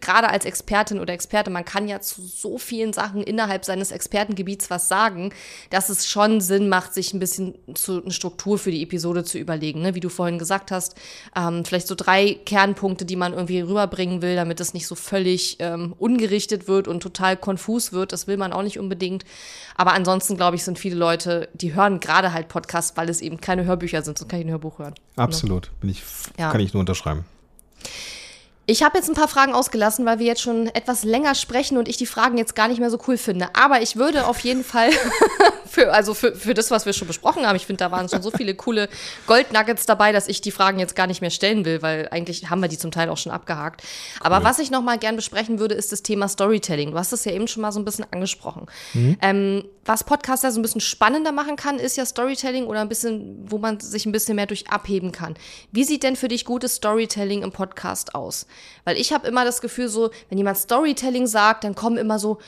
[0.00, 4.70] gerade als Expertin oder Experte, man kann ja zu so vielen Sachen innerhalb seines Expertengebiets
[4.70, 5.32] was sagen,
[5.70, 9.38] dass es schon Sinn macht, sich ein bisschen zu, eine Struktur für die Episode zu
[9.38, 9.82] überlegen.
[9.82, 9.94] Ne?
[9.94, 10.94] Wie du vorhin gesagt hast,
[11.36, 15.56] ähm, vielleicht so drei Kernpunkte, die man irgendwie rüberbringen will, damit es nicht so völlig
[15.58, 18.12] ähm, ungerichtet wird und total konfus wird.
[18.12, 19.24] Das will man auch nicht unbedingt.
[19.76, 23.40] Aber ansonsten, glaube ich, sind viele Leute, die hören gerade halt Podcasts, weil es eben
[23.40, 24.94] keine Hörbücher sind, sonst kann ich ein Hörbuch hören.
[25.16, 25.70] Absolut.
[25.80, 26.02] Bin ich,
[26.38, 26.52] Ja.
[26.52, 27.24] Kann ich nur unterschreiben.
[28.70, 31.88] Ich habe jetzt ein paar Fragen ausgelassen, weil wir jetzt schon etwas länger sprechen und
[31.88, 33.48] ich die Fragen jetzt gar nicht mehr so cool finde.
[33.54, 34.90] Aber ich würde auf jeden Fall
[35.66, 38.22] für, also für, für das, was wir schon besprochen haben, ich finde, da waren schon
[38.22, 38.88] so viele coole
[39.26, 42.60] Goldnuggets dabei, dass ich die Fragen jetzt gar nicht mehr stellen will, weil eigentlich haben
[42.60, 43.82] wir die zum Teil auch schon abgehakt.
[44.20, 46.92] Aber was ich noch mal gern besprechen würde, ist das Thema Storytelling.
[46.92, 48.66] Du hast es ja eben schon mal so ein bisschen angesprochen.
[49.20, 53.44] Ähm, was Podcaster so ein bisschen spannender machen kann, ist ja Storytelling oder ein bisschen,
[53.50, 55.34] wo man sich ein bisschen mehr durch abheben kann.
[55.72, 58.46] Wie sieht denn für dich gutes Storytelling im Podcast aus?
[58.84, 62.38] Weil ich habe immer das Gefühl, so, wenn jemand Storytelling sagt, dann kommen immer so,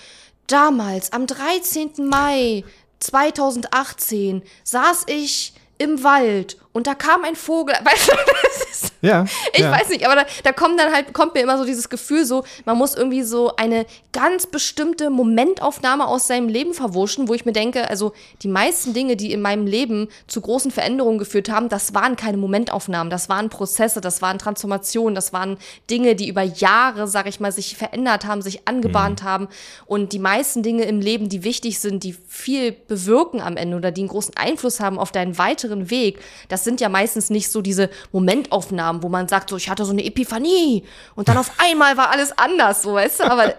[0.47, 2.07] damals, am 13.
[2.07, 2.65] Mai
[3.01, 7.75] 2018, saß ich im Wald und da kam ein Vogel.
[7.85, 9.25] Weißt du, das ist Ja.
[9.53, 9.71] ich ja.
[9.71, 12.45] weiß nicht, aber da, da kommt dann halt, kommt mir immer so dieses Gefühl, so,
[12.65, 17.53] man muss irgendwie so eine ganz bestimmte Momentaufnahme aus seinem Leben verwurschen, wo ich mir
[17.53, 18.13] denke, also
[18.43, 22.37] die meisten Dinge, die in meinem Leben zu großen Veränderungen geführt haben, das waren keine
[22.37, 25.59] Momentaufnahmen, das waren Prozesse, das waren Transformationen, das waren
[25.91, 29.49] Dinge, die über Jahre, sag ich mal, sich verändert haben, sich angebahnt haben.
[29.87, 33.91] Und die meisten Dinge im Leben, die wichtig sind, die viel bewirken am Ende oder
[33.91, 37.63] die einen großen Einfluss haben auf deinen weiteren Weg, das sind ja meistens nicht so
[37.63, 40.85] diese Momentaufnahmen, wo man sagt, so, ich hatte so eine Epiphanie
[41.15, 43.25] und dann auf einmal war alles anders, so, weißt du?
[43.25, 43.55] Aber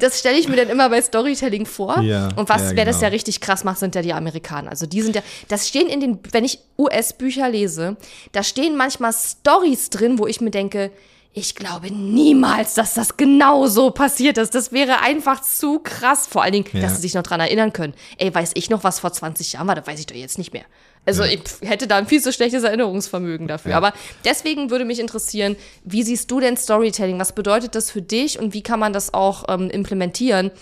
[0.00, 2.00] das stelle ich mir dann immer bei Storytelling vor.
[2.00, 3.08] Ja, und was, ja, wer das genau.
[3.08, 4.70] ja richtig krass macht, sind ja die Amerikaner.
[4.70, 7.96] Also die sind ja, das stehen in den, wenn ich US-Bücher lese,
[8.32, 10.90] da stehen manchmal Stories drin, wo ich mir denke,
[11.34, 14.54] ich glaube niemals, dass das genau so passiert ist.
[14.54, 16.26] Das wäre einfach zu krass.
[16.26, 16.82] Vor allen Dingen, Ja.
[16.82, 17.94] dass sie sich noch dran erinnern können.
[18.18, 19.74] Ey, weiß ich noch, was vor 20 Jahren war?
[19.74, 20.64] Das weiß ich doch jetzt nicht mehr.
[21.04, 23.72] Also ich hätte da ein viel zu schlechtes Erinnerungsvermögen dafür.
[23.72, 23.76] Ja.
[23.76, 23.92] Aber
[24.24, 27.18] deswegen würde mich interessieren, wie siehst du denn Storytelling?
[27.18, 30.52] Was bedeutet das für dich und wie kann man das auch ähm, implementieren?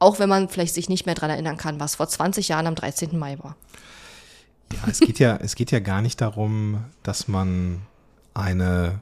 [0.00, 2.74] Auch wenn man vielleicht sich nicht mehr dran erinnern kann, was vor 20 Jahren am
[2.74, 3.16] 13.
[3.16, 3.56] Mai war.
[4.72, 7.82] Ja, es geht ja, es geht ja gar nicht darum, dass man
[8.34, 9.00] eine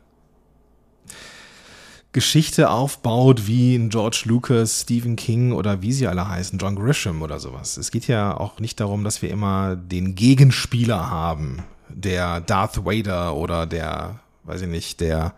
[2.15, 7.23] Geschichte aufbaut wie ein George Lucas, Stephen King oder wie sie alle heißen, John Grisham
[7.23, 7.77] oder sowas.
[7.77, 13.35] Es geht ja auch nicht darum, dass wir immer den Gegenspieler haben, der Darth Vader
[13.35, 15.35] oder der, weiß ich nicht, der,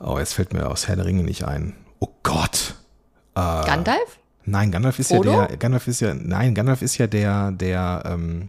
[0.00, 1.74] oh, jetzt fällt mir aus Herr der Ringe nicht ein.
[1.98, 2.74] Oh Gott.
[3.34, 4.18] Gandalf?
[4.46, 5.30] Nein, Gandalf ist Frodo?
[5.30, 8.48] ja der, Gandalf ist ja, nein, Gandalf ist ja der, der, ähm,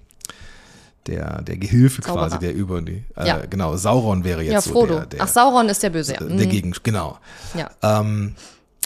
[1.08, 2.28] der, der Gehilfe Zauberer.
[2.28, 3.46] quasi, der über die, äh, Ja.
[3.50, 4.96] genau, Sauron wäre jetzt Ja, so Frodo.
[4.96, 6.20] der, der, Ach, Sauron ist der Böse, ja.
[6.20, 6.50] der Mhm.
[6.50, 7.18] Gegen, genau.
[7.56, 7.70] ja.
[7.82, 8.36] Ähm,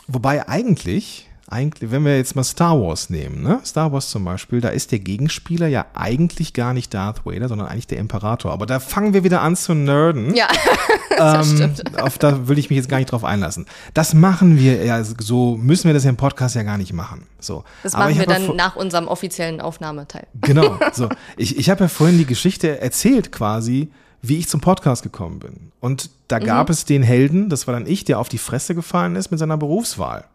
[0.07, 3.59] wobei eigentlich, eigentlich, wenn wir jetzt mal Star Wars nehmen, ne?
[3.65, 7.67] Star Wars zum Beispiel, da ist der Gegenspieler ja eigentlich gar nicht Darth Vader, sondern
[7.67, 8.51] eigentlich der Imperator.
[8.51, 10.33] Aber da fangen wir wieder an zu nerden.
[10.33, 10.47] Ja,
[11.17, 11.99] das Ähm, stimmt.
[12.01, 13.65] auf da will ich mich jetzt gar nicht drauf einlassen.
[13.93, 17.27] Das machen wir ja, so müssen wir das ja im Podcast ja gar nicht machen.
[17.39, 17.63] So.
[17.83, 20.27] Das machen wir dann nach unserem offiziellen Aufnahmeteil.
[20.41, 20.77] Genau.
[20.93, 21.09] So.
[21.37, 23.89] Ich, ich habe ja vorhin die Geschichte erzählt quasi,
[24.21, 25.71] wie ich zum Podcast gekommen bin.
[25.79, 29.15] Und da gab es den Helden, das war dann ich, der auf die Fresse gefallen
[29.15, 30.25] ist mit seiner Berufswahl.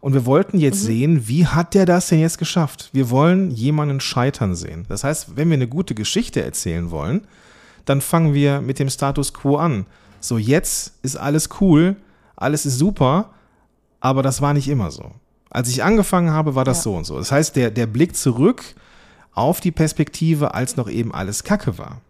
[0.00, 2.88] Und wir wollten jetzt sehen, wie hat der das denn jetzt geschafft?
[2.92, 4.86] Wir wollen jemanden scheitern sehen.
[4.88, 7.26] Das heißt, wenn wir eine gute Geschichte erzählen wollen,
[7.84, 9.86] dann fangen wir mit dem Status quo an.
[10.20, 11.96] So, jetzt ist alles cool,
[12.36, 13.30] alles ist super,
[14.00, 15.12] aber das war nicht immer so.
[15.50, 16.82] Als ich angefangen habe, war das Ja.
[16.84, 17.18] so und so.
[17.18, 18.62] Das heißt, der, der Blick zurück
[19.32, 22.00] auf die Perspektive, als noch eben alles Kacke war.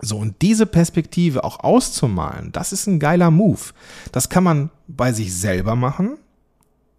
[0.00, 3.60] So, und diese Perspektive auch auszumalen, das ist ein geiler Move.
[4.10, 6.18] Das kann man bei sich selber machen,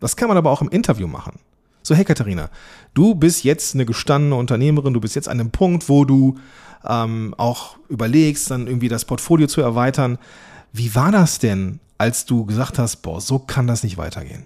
[0.03, 1.39] das kann man aber auch im Interview machen.
[1.81, 2.49] So, hey Katharina,
[2.93, 6.37] du bist jetzt eine gestandene Unternehmerin, du bist jetzt an einem Punkt, wo du
[6.87, 10.17] ähm, auch überlegst, dann irgendwie das Portfolio zu erweitern.
[10.71, 14.45] Wie war das denn, als du gesagt hast, boah, so kann das nicht weitergehen?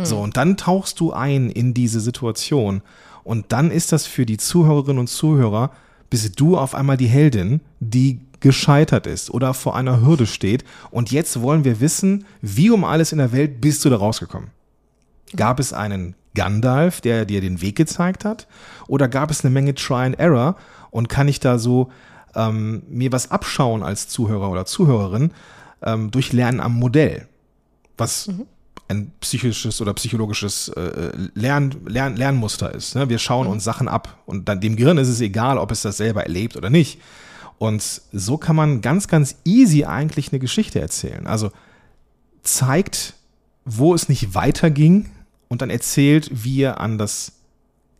[0.00, 2.82] So, und dann tauchst du ein in diese Situation
[3.24, 5.72] und dann ist das für die Zuhörerinnen und Zuhörer,
[6.08, 11.10] bist du auf einmal die Heldin, die gescheitert ist oder vor einer Hürde steht und
[11.10, 14.50] jetzt wollen wir wissen, wie um alles in der Welt bist du da rausgekommen?
[15.36, 18.46] Gab es einen Gandalf, der dir den Weg gezeigt hat?
[18.86, 20.56] Oder gab es eine Menge Try and Error?
[20.90, 21.90] Und kann ich da so
[22.34, 25.32] ähm, mir was abschauen als Zuhörer oder Zuhörerin
[25.82, 27.26] ähm, durch Lernen am Modell?
[27.96, 28.30] Was
[28.88, 32.94] ein psychisches oder psychologisches äh, Lern, Lern, Lernmuster ist.
[32.94, 33.08] Ne?
[33.08, 34.22] Wir schauen uns Sachen ab.
[34.24, 37.00] Und dann dem Gehirn ist es egal, ob es das selber erlebt oder nicht.
[37.58, 41.26] Und so kann man ganz, ganz easy eigentlich eine Geschichte erzählen.
[41.26, 41.50] Also
[42.42, 43.14] zeigt,
[43.64, 45.10] wo es nicht weiterging
[45.48, 47.32] und dann erzählt, wie ihr an das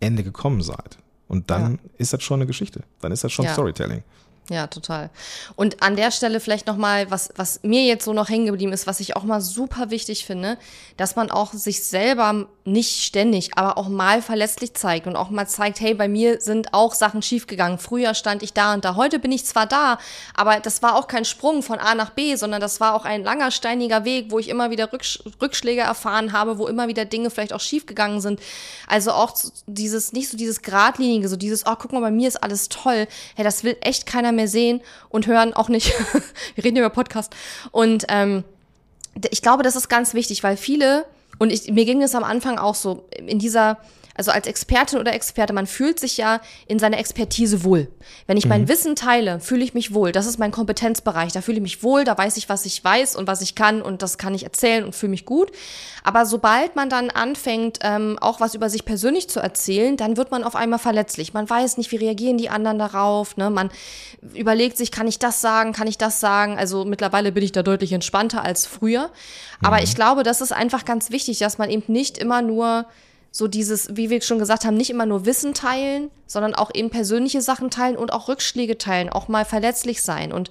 [0.01, 0.99] Ende gekommen seid.
[1.28, 2.82] Und dann ist das schon eine Geschichte.
[3.01, 3.53] Dann ist das schon Ja.
[3.53, 4.03] Storytelling.
[4.51, 5.11] Ja, total.
[5.57, 8.72] Und an der Stelle vielleicht noch mal, was, was mir jetzt so noch hängen geblieben
[8.72, 10.57] ist, was ich auch mal super wichtig finde,
[10.96, 15.47] dass man auch sich selber nicht ständig, aber auch mal verletzlich zeigt und auch mal
[15.47, 17.79] zeigt, hey, bei mir sind auch Sachen schiefgegangen.
[17.79, 18.95] Früher stand ich da und da.
[18.95, 19.99] Heute bin ich zwar da,
[20.35, 23.25] aber das war auch kein Sprung von A nach B, sondern das war auch ein
[23.25, 27.31] langer, steiniger Weg, wo ich immer wieder Rücksch Rückschläge erfahren habe, wo immer wieder Dinge
[27.31, 28.41] vielleicht auch schiefgegangen sind.
[28.87, 29.35] Also auch
[29.66, 33.07] dieses, nicht so dieses Gradlinige, so dieses, oh, guck mal, bei mir ist alles toll.
[33.35, 35.93] Hey, das will echt keiner mehr sehen und hören, auch nicht.
[36.55, 37.35] Wir reden über Podcast.
[37.71, 38.45] Und ähm,
[39.31, 41.07] ich glaube, das ist ganz wichtig, weil viele,
[41.39, 43.78] und ich, mir ging es am Anfang auch so, in dieser,
[44.19, 47.87] also als Expertin oder Experte, man fühlt sich ja in seiner Expertise wohl.
[48.27, 50.11] Wenn ich mein Wissen teile, fühle ich mich wohl.
[50.11, 51.33] Das ist mein Kompetenzbereich.
[51.33, 53.81] Da fühle ich mich wohl, da weiß ich, was ich weiß und was ich kann
[53.81, 55.53] und das kann ich erzählen und fühle mich gut.
[56.03, 60.33] Aber sobald man dann anfängt, ähm, auch was über sich persönlich zu erzählen, dann wird
[60.33, 61.33] man auf einmal verletzlich.
[61.33, 63.37] Man weiß nicht, wie reagieren die anderen darauf.
[63.37, 63.51] Ne?
[63.51, 63.71] Man
[64.35, 66.59] überlegt sich, kann ich das sagen, kann ich das sagen.
[66.59, 69.11] Also mittlerweile bin ich da deutlich entspannter als früher.
[69.62, 72.87] Aber ich glaube, das ist einfach ganz wichtig, dass man eben nicht immer nur
[73.31, 76.91] so dieses, wie wir schon gesagt haben, nicht immer nur Wissen teilen, sondern auch eben
[76.91, 80.33] persönliche Sachen teilen und auch Rückschläge teilen, auch mal verletzlich sein.
[80.33, 80.51] Und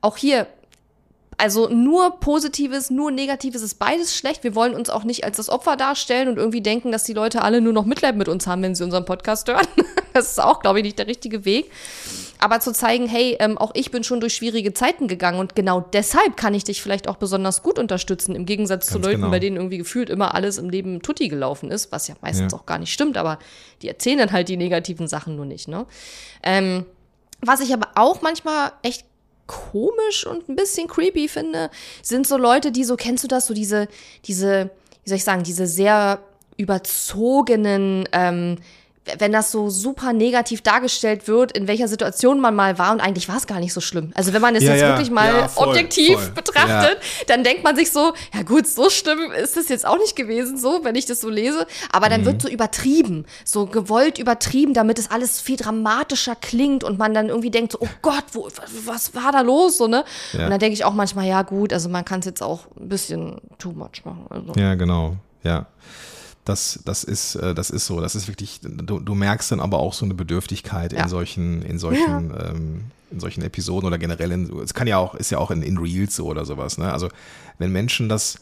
[0.00, 0.46] auch hier,
[1.38, 4.42] also nur Positives, nur Negatives ist beides schlecht.
[4.44, 7.42] Wir wollen uns auch nicht als das Opfer darstellen und irgendwie denken, dass die Leute
[7.42, 9.66] alle nur noch Mitleid mit uns haben, wenn sie unseren Podcast hören.
[10.12, 11.70] Das ist auch, glaube ich, nicht der richtige Weg.
[12.38, 15.80] Aber zu zeigen, hey, ähm, auch ich bin schon durch schwierige Zeiten gegangen und genau
[15.80, 19.30] deshalb kann ich dich vielleicht auch besonders gut unterstützen, im Gegensatz zu Ganz Leuten, genau.
[19.30, 22.58] bei denen irgendwie gefühlt immer alles im Leben tutti gelaufen ist, was ja meistens Ja.
[22.58, 23.38] auch gar nicht stimmt, aber
[23.82, 25.86] die erzählen dann halt die negativen Sachen nur nicht, ne?
[26.42, 26.84] Ähm,
[27.40, 29.04] was ich aber auch manchmal echt
[29.46, 31.70] komisch und ein bisschen creepy finde,
[32.02, 33.88] sind so Leute, die so, kennst du das, so diese,
[34.24, 34.70] diese,
[35.04, 36.18] wie soll ich sagen, diese sehr
[36.56, 38.56] überzogenen, ähm,
[39.18, 43.28] wenn das so super negativ dargestellt wird, in welcher Situation man mal war und eigentlich
[43.28, 44.10] war es gar nicht so schlimm.
[44.14, 46.30] Also wenn man es Ja, jetzt ja, wirklich mal ja, voll, objektiv voll.
[46.30, 46.98] betrachtet,
[47.28, 50.58] dann denkt man sich so, ja gut, so schlimm ist es jetzt auch nicht gewesen,
[50.58, 51.66] so, wenn ich das so lese.
[51.92, 52.26] Aber dann Mhm.
[52.26, 57.28] wird so übertrieben, so gewollt übertrieben, damit es alles viel dramatischer klingt und man dann
[57.28, 58.48] irgendwie denkt so, oh Gott, wo,
[58.86, 60.04] was war da los, so, ne?
[60.32, 62.88] Und dann denke ich auch manchmal, ja gut, also man kann es jetzt auch ein
[62.88, 64.26] bisschen too much machen.
[64.30, 64.52] Also.
[64.60, 65.16] Ja, genau.
[65.44, 65.66] Ja.
[66.46, 68.00] Das, das ist, äh, das ist so.
[68.00, 71.02] Das ist wirklich, du, du merkst dann aber auch so eine Bedürftigkeit Ja.
[71.02, 72.80] in solchen, in solchen, ähm,
[73.10, 75.76] in solchen Episoden oder generell in, es kann ja auch, ist ja auch in, in
[75.76, 76.90] Reels so oder sowas, ne?
[76.92, 77.08] Also,
[77.58, 78.36] wenn Menschen das,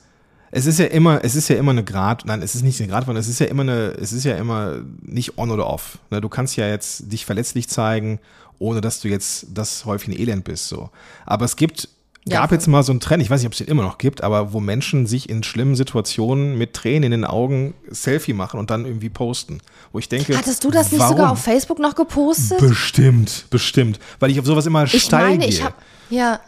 [0.50, 2.88] Es ist ja immer, es ist ja immer eine Grad, nein, es ist nicht eine
[2.88, 5.98] Gratwanderung, es ist ja immer eine, es ist ja immer nicht on oder off.
[6.11, 8.20] Ne, Du kannst ja jetzt dich verletzlich zeigen,
[8.61, 10.90] ohne dass du jetzt das Häufchen Elend bist, so.
[11.26, 11.88] Aber es gibt,
[12.27, 13.99] Ja, gab jetzt mal so einen Trend, ich weiß nicht, ob es den immer noch
[13.99, 18.59] gibt, aber wo Menschen sich in schlimmen Situationen mit Tränen in den Augen Selfie machen
[18.59, 19.59] und dann irgendwie posten.
[19.93, 21.16] Wo ich denke, Hattest du das nicht warum?
[21.16, 22.59] sogar auf Facebook noch gepostet?
[22.61, 23.99] Bestimmt, bestimmt.
[24.20, 25.49] Weil ich auf sowas immer Ich steil meine, gehe.
[25.49, 25.75] ich habe
[26.11, 26.40] ja,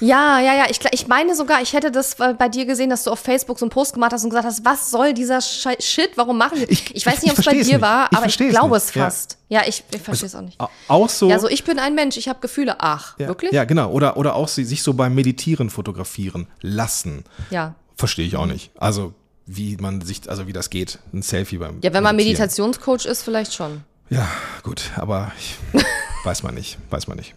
[0.00, 0.64] ja, ja, ja.
[0.68, 3.58] Ich, ich meine sogar, ich hätte das äh, bei dir gesehen, dass du auf Facebook
[3.58, 6.10] so einen Post gemacht hast und gesagt hast, was soll dieser Schei- Shit?
[6.16, 6.70] Warum machen wir?
[6.70, 9.04] Ich- Ich, weiß ich- nicht, ob es bei dir war, aber ich glaube es Ja.
[9.04, 9.38] fast.
[9.48, 10.58] Ja, ich, ich verstehe es auch nicht.
[10.58, 11.28] Au- auch so.
[11.28, 12.76] Ja, so ich bin ein Mensch, ich habe Gefühle.
[12.80, 13.52] Ach, ja, wirklich?
[13.52, 13.90] Ja, genau.
[13.90, 17.24] Oder, oder auch sie, sich so beim Meditieren fotografieren lassen.
[17.50, 17.74] Ja.
[17.96, 18.70] Verstehe ich auch nicht.
[18.78, 19.12] Also,
[19.46, 20.98] wie man sich, also wie das geht.
[21.12, 22.40] Ein Selfie beim Ja, wenn man Meditieren.
[22.40, 23.82] Meditationscoach ist, vielleicht schon.
[24.10, 24.26] Ja,
[24.62, 25.56] gut, aber ich,
[26.24, 27.34] weiß man nicht, weiß man nicht.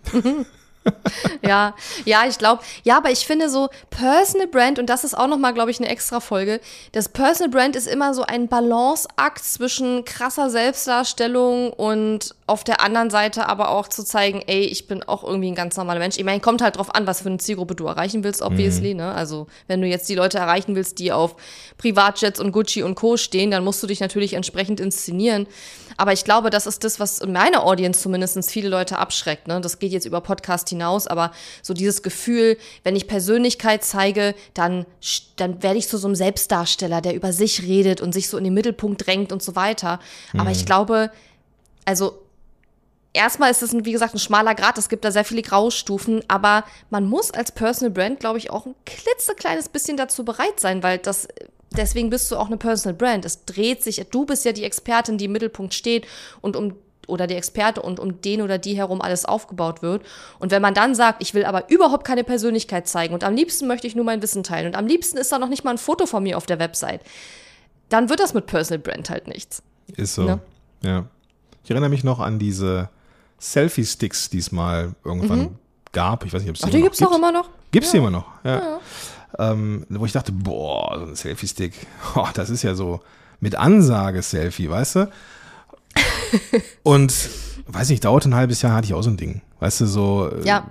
[1.41, 1.75] Ja,
[2.05, 5.37] ja, ich glaube, ja, aber ich finde so Personal Brand und das ist auch noch
[5.37, 6.59] mal, glaube ich, eine extra Folge.
[6.91, 13.09] Das Personal Brand ist immer so ein Balanceakt zwischen krasser Selbstdarstellung und auf der anderen
[13.09, 16.17] Seite aber auch zu zeigen, ey, ich bin auch irgendwie ein ganz normaler Mensch.
[16.17, 19.13] Ich meine, kommt halt drauf an, was für eine Zielgruppe du erreichen willst, obviously, ne?
[19.13, 21.35] Also, wenn du jetzt die Leute erreichen willst, die auf
[21.77, 23.17] Privatjets und Gucci und Co.
[23.17, 25.47] stehen, dann musst du dich natürlich entsprechend inszenieren.
[25.97, 29.47] Aber ich glaube, das ist das, was in meiner Audience zumindest viele Leute abschreckt.
[29.47, 29.61] Ne?
[29.61, 31.31] Das geht jetzt über Podcast hinaus, aber
[31.61, 34.85] so dieses Gefühl, wenn ich Persönlichkeit zeige, dann,
[35.37, 38.43] dann werde ich zu so einem Selbstdarsteller, der über sich redet und sich so in
[38.43, 39.99] den Mittelpunkt drängt und so weiter.
[40.37, 41.11] Aber ich glaube,
[41.85, 42.19] also
[43.15, 44.77] erstmal ist es, wie gesagt, ein schmaler Grad.
[44.77, 48.65] Es gibt da sehr viele Graustufen, aber man muss als Personal Brand, glaube ich, auch
[48.65, 51.27] ein klitzekleines bisschen dazu bereit sein, weil das,
[51.77, 53.25] deswegen bist du auch eine Personal Brand.
[53.25, 56.05] Es dreht sich, du bist ja die Expertin, die im Mittelpunkt steht
[56.41, 56.75] und um
[57.07, 60.03] oder die Experte und um den oder die herum alles aufgebaut wird.
[60.39, 63.67] Und wenn man dann sagt, ich will aber überhaupt keine Persönlichkeit zeigen und am liebsten
[63.67, 65.77] möchte ich nur mein Wissen teilen und am liebsten ist da noch nicht mal ein
[65.77, 67.01] Foto von mir auf der Website,
[67.89, 69.61] dann wird das mit Personal Brand halt nichts.
[69.95, 70.23] Ist so.
[70.23, 70.39] Ne?
[70.81, 71.05] Ja.
[71.63, 72.89] Ich erinnere mich noch an diese
[73.39, 75.59] Selfie-Sticks, die es mal irgendwann
[75.91, 76.25] gab.
[76.25, 76.67] Ich weiß nicht, ob es Mhm.
[76.69, 77.11] Ach, die gibt's gibt.
[77.11, 77.49] auch immer noch?
[77.71, 78.79] Gibt's die immer noch, ja.
[79.37, 81.73] Ähm, wo ich dachte, boah, so ein Selfie-Stick,
[82.15, 83.01] oh, das ist ja so
[83.39, 85.09] mit Ansage-Selfie, weißt du?
[86.83, 87.13] Und
[87.67, 89.41] weiß nicht, dauert ein halbes Jahr, hatte ich auch so ein Ding.
[89.59, 90.65] Weißt du, so, äh, Ja.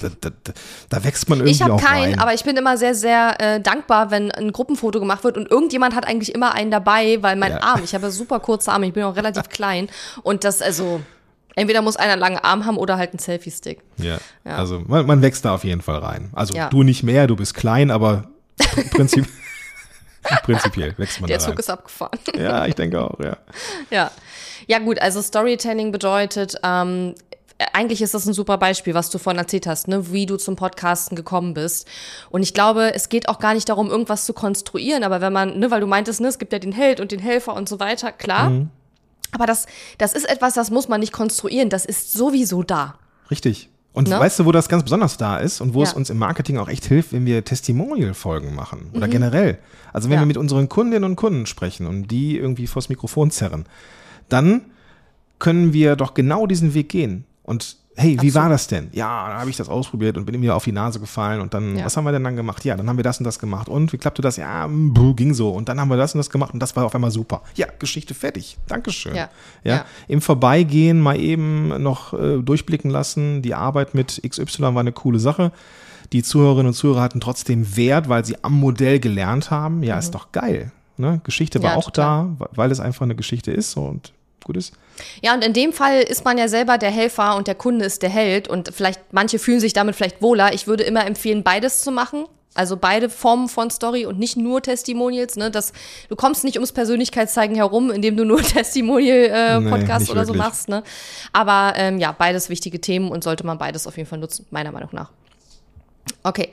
[0.00, 0.52] da, da,
[0.88, 2.18] da, wächst man irgendwie Ich habe keinen, rein.
[2.20, 5.94] aber ich bin immer sehr, sehr äh, dankbar, wenn ein Gruppenfoto gemacht wird und irgendjemand
[5.94, 7.62] hat eigentlich immer einen dabei, weil mein Ja.
[7.62, 9.88] Arm, ich habe super kurze Arme, ich bin auch relativ klein
[10.22, 11.00] und das, also,
[11.58, 13.80] entweder muss einer einen langen Arm haben oder halt einen Selfie-Stick.
[13.98, 14.56] Ja, Ja.
[14.56, 16.30] also man, man wächst da auf jeden Fall rein.
[16.34, 16.68] Also Ja.
[16.68, 18.24] du nicht mehr, du bist klein, aber
[18.60, 19.26] pr- prinzip,
[20.44, 21.58] prinzipiell wächst man Der da Zug rein.
[21.58, 22.18] ist abgefahren.
[22.38, 23.36] Ja, ich denke auch, ja.
[23.90, 24.10] ja.
[24.66, 27.14] Ja, gut, also Storytelling bedeutet, ähm,
[27.72, 30.54] eigentlich ist das ein super Beispiel, was du vorhin erzählt hast, ne, wie du zum
[30.56, 31.88] Podcasten gekommen bist.
[32.30, 35.58] Und ich glaube, es geht auch gar nicht darum, irgendwas zu konstruieren, aber wenn man,
[35.58, 37.80] ne, weil du meintest, ne, es gibt ja den Held und den Helfer und so
[37.80, 38.50] weiter, klar.
[39.32, 39.66] Aber das,
[39.98, 42.94] das ist etwas, das muss man nicht konstruieren, das ist sowieso da.
[43.30, 43.68] Richtig.
[43.92, 44.18] Und Ne?
[44.20, 45.96] weißt du, wo das ganz besonders da ist und wo es Ja.
[45.96, 49.58] uns im Marketing auch echt hilft, wenn wir Testimonial-Folgen machen oder generell.
[49.92, 50.14] Also wenn Mhm.
[50.16, 50.20] Ja.
[50.22, 53.64] wir mit unseren Kundinnen und Kunden sprechen und die irgendwie vors Mikrofon zerren,
[54.28, 54.60] dann
[55.38, 57.24] können wir doch genau diesen Weg gehen.
[57.42, 58.88] Und hey, wie war das denn?
[58.92, 61.76] Ja, da habe ich das ausprobiert und bin mir auf die Nase gefallen und dann,
[61.76, 61.84] Ja.
[61.84, 62.64] was haben wir denn dann gemacht?
[62.64, 64.36] Ja, dann haben wir das und das gemacht und wie klappte das?
[64.36, 66.74] Ja, mm, buh, ging so und dann haben wir das und das gemacht und das
[66.76, 67.42] war auf einmal super.
[67.56, 68.56] Ja, Geschichte fertig.
[68.68, 69.14] Dankeschön.
[69.14, 69.28] Ja.
[69.64, 69.84] Ja, Ja.
[70.06, 73.42] im Vorbeigehen mal eben noch äh, durchblicken lassen.
[73.42, 75.52] Die Arbeit mit XY war eine coole Sache.
[76.12, 79.82] Die Zuhörerinnen und Zuhörer hatten trotzdem Wert, weil sie am Modell gelernt haben.
[79.82, 80.72] Ja, ist doch geil.
[80.96, 81.20] Ne?
[81.24, 81.76] Geschichte war Mhm.
[81.78, 82.28] Auch total.
[82.38, 84.12] da, weil es einfach eine Geschichte ist und
[84.48, 84.72] gut ist.
[85.22, 88.02] Ja, und in dem Fall ist man ja selber der Helfer und der Kunde ist
[88.02, 90.52] der Held und vielleicht, manche fühlen sich damit vielleicht wohler.
[90.54, 92.24] Ich würde immer empfehlen, beides zu machen.
[92.54, 95.36] Also beide Formen von Story und nicht nur Testimonials.
[95.36, 95.48] Ne?
[95.48, 95.72] Das,
[96.08, 100.44] du kommst nicht ums Persönlichkeitszeigen herum, indem du nur Nee, Testimonial-Podcast nicht oder so wirklich.
[100.48, 100.68] machst.
[100.68, 100.82] Ne?
[101.32, 104.72] Aber ähm, ja, beides wichtige Themen und sollte man beides auf jeden Fall nutzen, meiner
[104.72, 105.10] Meinung nach.
[106.24, 106.50] Okay,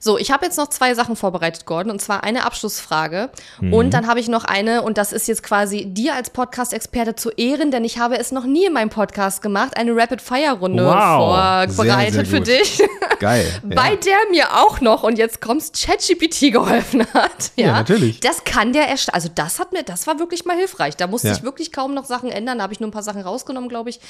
[0.00, 3.30] so, ich habe jetzt noch zwei Sachen vorbereitet, Gordon, und zwar eine Abschlussfrage.
[3.60, 3.72] Mhm.
[3.74, 7.30] Und dann habe ich noch eine, und das ist jetzt quasi dir als Podcast-Experte zu
[7.30, 12.26] Ehren, denn ich habe es noch nie in meinem Podcast gemacht, eine Rapid-Fire-Runde Wow, vorbereitet
[12.26, 12.82] für dich.
[13.20, 13.44] Geil.
[13.64, 17.50] Bei der mir auch noch, und jetzt kommst, ChatGPT geholfen hat.
[17.56, 18.20] Ja, Ja, natürlich.
[18.20, 20.96] Das kann der erst, also das hat mir, das war wirklich mal hilfreich.
[20.96, 21.34] Da musste Ja.
[21.34, 22.58] ich wirklich kaum noch Sachen ändern.
[22.58, 24.00] Da habe ich nur ein paar Sachen rausgenommen, glaube ich.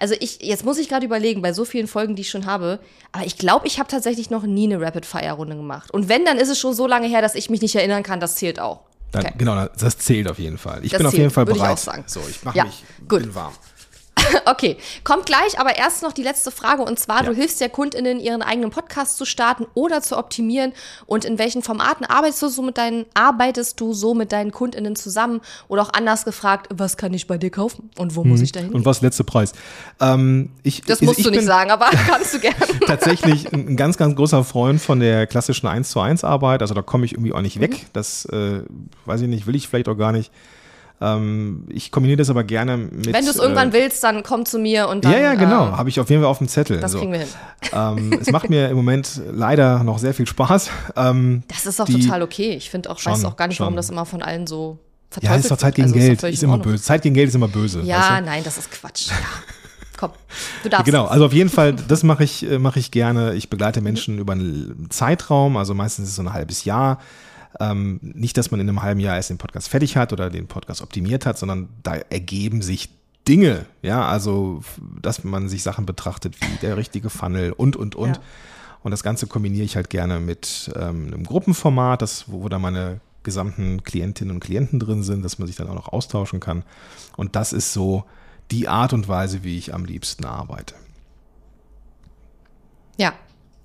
[0.00, 2.80] Also ich, jetzt muss ich gerade überlegen, bei so vielen Folgen, die ich schon habe.
[3.12, 4.80] Aber ich glaube, ich habe tatsächlich noch nie eine
[5.28, 5.90] Rapid-Fire-Runde gemacht.
[5.92, 8.20] Und wenn, dann ist es schon so lange her, dass ich mich nicht erinnern kann.
[8.20, 8.80] Das zählt auch.
[9.12, 9.34] Dann, Okay.
[9.38, 10.84] Genau, das zählt auf jeden Fall.
[10.84, 11.74] Ich Das bin auf zählt, jeden Fall würde ich bereit.
[11.74, 12.04] auch sagen.
[12.06, 13.22] So, ich mache Ja, mich gut.
[13.22, 13.52] bin warm.
[14.46, 17.30] Okay, kommt gleich, aber erst noch die letzte Frage und zwar, Ja.
[17.30, 20.72] du hilfst ja KundInnen, ihren eigenen Podcast zu starten oder zu optimieren
[21.06, 24.96] und in welchen Formaten arbeitest du so mit deinen, arbeitest du so mit deinen KundInnen
[24.96, 28.52] zusammen oder auch anders gefragt, was kann ich bei dir kaufen und wo muss ich
[28.52, 28.72] da hin?
[28.72, 29.52] Und was letzte Preis?
[30.00, 32.56] Ähm, ich, Das ich- musst ich du nicht sagen, aber kannst du gerne.
[32.86, 36.62] tatsächlich ein ganz, ganz großer Freund von der klassischen 1 zu 1 Arbeit.
[36.62, 37.60] Also da komme ich irgendwie auch nicht Mhm.
[37.62, 37.86] weg.
[37.92, 38.62] Das äh,
[39.06, 40.30] weiß ich nicht, will ich vielleicht auch gar nicht.
[41.00, 43.06] Ähm, ich kombiniere das aber gerne mit.
[43.12, 45.12] Wenn du es irgendwann äh, willst, dann komm zu mir und dann.
[45.12, 45.66] Ja, ja, genau.
[45.68, 46.80] ähm, Habe ich auf jeden Fall auf dem Zettel.
[46.80, 46.98] das So.
[46.98, 47.28] kriegen wir hin.
[47.72, 50.70] Ähm, es macht mir im Moment leider noch sehr viel Spaß.
[50.96, 52.50] Ähm, Das ist auch die- total okay.
[52.56, 53.76] Ich finde auch, weiß Schon, auch gar nicht, warum schon.
[53.76, 54.78] das immer von allen so
[55.10, 55.86] verteufelt ja, ist doch Zeit gegen.
[55.88, 56.22] Also Geld.
[56.24, 56.82] Ist in immer böse.
[56.82, 57.80] Zeit gegen Geld ist immer böse.
[57.82, 58.24] Ja, weißt du?
[58.24, 59.08] nein, das ist Quatsch.
[59.10, 59.14] Ja.
[59.96, 60.10] Komm,
[60.62, 60.84] du darfst.
[60.86, 63.34] Genau, also auf jeden Fall, das mache ich, äh, mache ich gerne.
[63.34, 66.98] Ich begleite Menschen über einen Zeitraum, also meistens ist es so ein halbes Jahr.
[67.60, 70.46] Ähm, nicht, dass man in einem halben Jahr erst den Podcast fertig hat oder den
[70.46, 72.90] Podcast optimiert hat, sondern da ergeben sich
[73.26, 74.62] Dinge, ja, also
[75.02, 78.16] dass man sich Sachen betrachtet wie der richtige Funnel und und und.
[78.16, 78.22] Ja.
[78.82, 82.58] Und das Ganze kombiniere ich halt gerne mit ähm, einem Gruppenformat, das, wo, wo da
[82.58, 86.62] meine gesamten Klientinnen und Klienten drin sind, dass man sich dann auch noch austauschen kann.
[87.16, 88.04] Und das ist so
[88.50, 90.74] die Art und Weise, wie ich am liebsten arbeite.
[92.96, 93.12] Ja,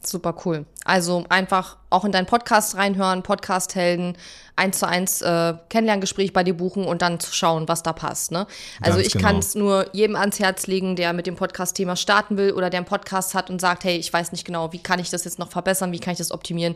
[0.07, 0.65] super cool.
[0.85, 4.17] Also einfach auch in deinen Podcast reinhören, Podcast-Helden,
[4.55, 8.31] eins zu eins äh, Kennenlerngespräch bei dir buchen und dann zu schauen, was da passt.
[8.31, 8.47] Ne?
[8.81, 9.27] Also Ganz ich genau.
[9.27, 12.79] kann es nur jedem ans Herz legen, der mit dem Podcast-Thema starten will oder der
[12.79, 15.39] einen Podcast hat und sagt, hey, ich weiß nicht genau, wie kann ich das jetzt
[15.39, 16.75] noch verbessern, wie kann ich das optimieren.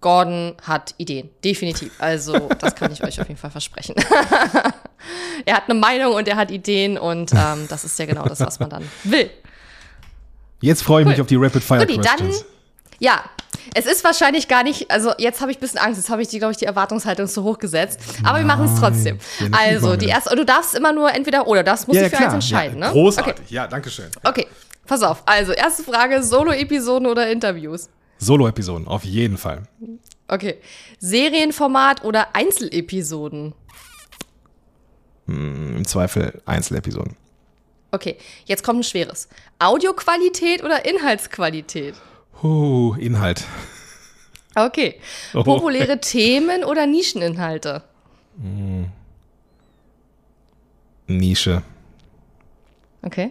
[0.00, 1.92] Gordon hat Ideen, definitiv.
[1.98, 3.94] Also das kann ich euch auf jeden Fall versprechen.
[5.46, 8.40] er hat eine Meinung und er hat Ideen und ähm, das ist ja genau das,
[8.40, 9.30] was man dann will.
[10.60, 12.44] Jetzt freue ich mich auf die Rapid Fire dann, Questions.
[12.98, 13.22] ja,
[13.74, 16.28] es ist wahrscheinlich gar nicht, also jetzt habe ich ein bisschen Angst, jetzt habe ich
[16.28, 18.00] die, glaube ich, die Erwartungshaltung zu hoch gesetzt.
[18.22, 19.18] Aber wir machen es trotzdem.
[19.40, 22.18] ja, Also, die erste, und du darfst immer nur entweder oder, das musst du für
[22.18, 22.92] eins entscheiden, ja, ne?
[22.92, 23.34] Großartig.
[23.34, 23.42] Okay.
[23.48, 24.10] Ja, danke schön.
[24.24, 24.46] okay,
[24.86, 25.22] pass auf.
[25.26, 27.88] Also, erste Frage: Solo-Episoden oder Interviews?
[28.18, 29.62] Solo-Episoden, auf jeden Fall.
[30.28, 30.58] Okay.
[31.00, 33.54] Serienformat oder Einzelepisoden?
[35.26, 37.16] Im Zweifel Einzelepisoden.
[37.94, 39.28] Okay, jetzt kommt ein schweres.
[39.60, 41.94] Audioqualität oder Inhaltsqualität?
[42.42, 43.44] Huh, Inhalt.
[44.56, 44.96] Okay.
[45.32, 45.44] Oh.
[45.44, 47.84] Populäre Themen oder Nischeninhalte?
[51.06, 51.62] Nische.
[53.02, 53.30] Okay.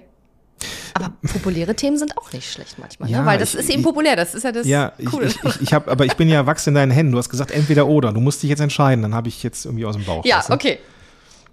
[0.93, 3.26] Aber populäre Themen sind auch nicht schlecht manchmal, Ja, ne?
[3.26, 5.26] weil das ich- ist eben ich- populär, das ist ja das Ja, ich, Coole.
[5.26, 7.11] ich, ich, ich habe, aber ich bin ja wachs in deinen Händen.
[7.11, 8.14] Du hast gesagt entweder oder.
[8.14, 9.01] Du musst dich jetzt entscheiden.
[9.01, 10.24] Dann habe ich jetzt irgendwie aus dem Bauch.
[10.24, 10.80] ja, okay.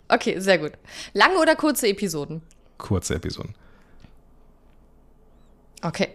[0.09, 0.73] Okay, sehr gut.
[1.13, 2.43] Lange oder kurze Episoden?
[2.81, 3.55] Kurze Episoden.
[5.83, 6.09] Okay.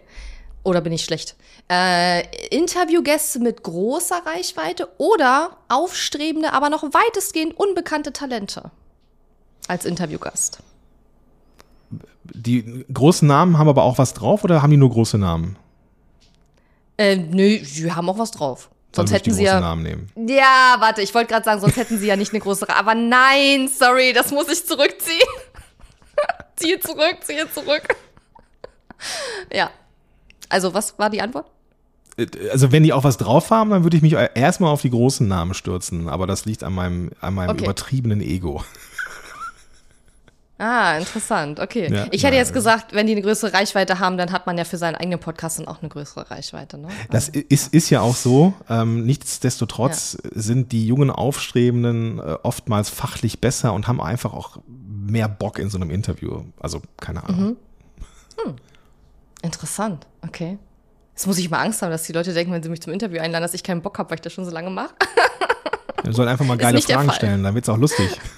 [0.62, 1.36] Oder bin ich schlecht?
[1.70, 8.70] Äh, Interviewgäste mit großer Reichweite oder aufstrebende, aber noch weitestgehend unbekannte Talente
[9.68, 10.58] als Interviewgast?
[12.24, 15.56] Die großen Namen haben aber auch was drauf oder haben die nur große Namen?
[16.98, 18.70] Äh, nö, die haben auch was drauf.
[18.94, 19.60] Sonst hätten sie ja.
[19.60, 20.10] Namen nehmen.
[20.28, 22.68] Ja, warte, ich wollte gerade sagen, sonst hätten sie ja nicht eine große.
[22.68, 25.28] Ra- Aber nein, sorry, das muss ich zurückziehen.
[26.56, 27.88] Ziehe zurück, ziehe zurück.
[29.52, 29.70] ja.
[30.48, 31.46] Also, was war die Antwort?
[32.16, 34.90] Äh, Also wenn die auch was drauf haben, dann würde ich mich erstmal auf die
[34.90, 36.08] großen Namen stürzen.
[36.08, 37.64] Aber das liegt an meinem, an meinem Okay.
[37.64, 38.62] übertriebenen Ego.
[40.58, 41.60] Ah, interessant.
[41.60, 41.92] Okay.
[41.92, 44.56] Ja, ich hätte ja, jetzt gesagt, wenn die eine größere Reichweite haben, dann hat man
[44.56, 46.78] ja für seinen eigenen Podcast dann auch eine größere Reichweite.
[46.78, 46.88] Ne?
[47.10, 48.54] Das ist, ist ja auch so.
[48.70, 54.56] Ähm, nichtsdestotrotz sind die jungen Aufstrebenden äh, oftmals fachlich besser und haben einfach auch
[55.10, 56.42] mehr Bock in so einem Interview.
[56.58, 57.56] Also keine Ahnung.
[59.42, 60.06] Interessant.
[60.22, 60.58] Okay.
[61.12, 63.20] Jetzt muss ich mal Angst haben, dass die Leute denken, wenn sie mich zum Interview
[63.20, 64.94] einladen, dass ich keinen Bock habe, weil ich das schon so lange mache.
[66.02, 68.20] Wir sollen einfach mal geile Fragen stellen, dann wird's auch lustig.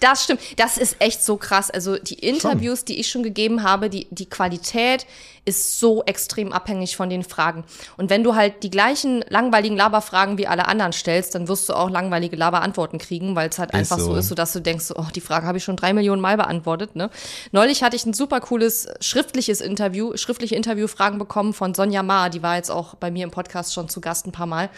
[0.00, 0.40] Das stimmt.
[0.56, 1.70] Das ist echt so krass.
[1.70, 5.06] Also die Interviews, die ich schon gegeben habe, die, die Qualität
[5.44, 7.64] ist so extrem abhängig von den Fragen.
[7.96, 11.74] Und wenn du halt die gleichen langweiligen Laberfragen wie alle anderen stellst, dann wirst du
[11.74, 14.12] auch langweilige Laberantworten kriegen, weil es halt einfach so.
[14.12, 14.16] so.
[14.16, 16.94] ist, so dass du denkst, oh, die Frage habe ich schon drei Millionen Mal beantwortet.
[16.94, 17.10] Ne?
[17.52, 22.28] Neulich hatte ich ein super cooles schriftliches Interview, schriftliche Interviewfragen bekommen von Sonja Ma.
[22.28, 24.68] Die war jetzt auch bei mir im Podcast schon zu Gast ein paar Mal.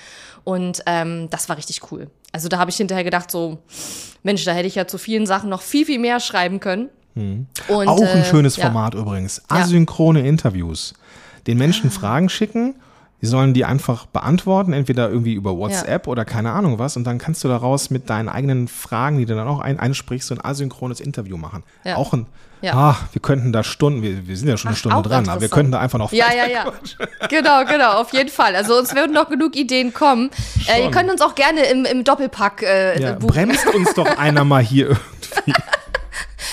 [0.44, 2.09] Und ähm, das war richtig cool.
[2.32, 3.58] Also da habe ich hinterher gedacht, so,
[4.22, 6.88] Mensch, da hätte ich ja zu vielen Sachen noch viel, viel mehr schreiben können.
[7.14, 8.64] Und, auch ein äh, schönes ja.
[8.64, 9.42] Format übrigens.
[9.48, 10.94] Asynchrone Interviews.
[11.46, 11.92] Den Menschen Ah.
[11.92, 12.74] Fragen schicken,
[13.22, 16.96] die sollen die einfach beantworten, entweder irgendwie über WhatsApp oder keine Ahnung was.
[16.96, 20.26] Und dann kannst du daraus mit deinen eigenen Fragen, die du dann auch ein, einsprichst,
[20.28, 21.62] so ein asynchrones Interview machen.
[21.84, 21.96] Ja.
[21.96, 22.26] Auch ein,
[22.62, 22.74] Ja.
[22.74, 25.40] ah, wir könnten da Stunden, wir, wir sind ja schon eine Ach, Stunde dran, aber
[25.40, 26.72] wir könnten da einfach noch Ja, ja, ja.
[27.28, 28.56] Genau, genau, auf jeden Fall.
[28.56, 30.30] Also uns werden noch genug Ideen kommen.
[30.68, 33.26] Äh, ihr könnt uns auch gerne im, im Doppelpack äh, Ja, buchen.
[33.28, 34.96] bremst uns doch einer mal hier
[35.46, 35.54] irgendwie.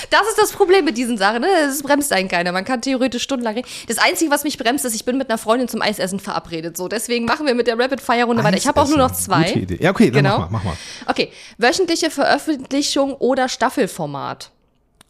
[0.09, 1.41] Das ist das Problem mit diesen Sachen.
[1.41, 1.47] Ne?
[1.67, 2.51] Es bremst einen keiner.
[2.51, 3.67] Man kann theoretisch stundenlang reden.
[3.87, 6.77] Das Einzige, was mich bremst, ist, ich bin mit einer Freundin zum Eisessen verabredet.
[6.77, 8.57] So, deswegen machen wir mit der Rapid-Fire-Runde weiter.
[8.57, 9.43] Ich habe auch nur noch zwei.
[9.47, 9.79] Gute Idee.
[9.81, 10.39] Ja, okay, dann Genau.
[10.39, 10.77] mach mal, mach mal.
[11.07, 14.51] Okay, wöchentliche Veröffentlichung oder Staffelformat?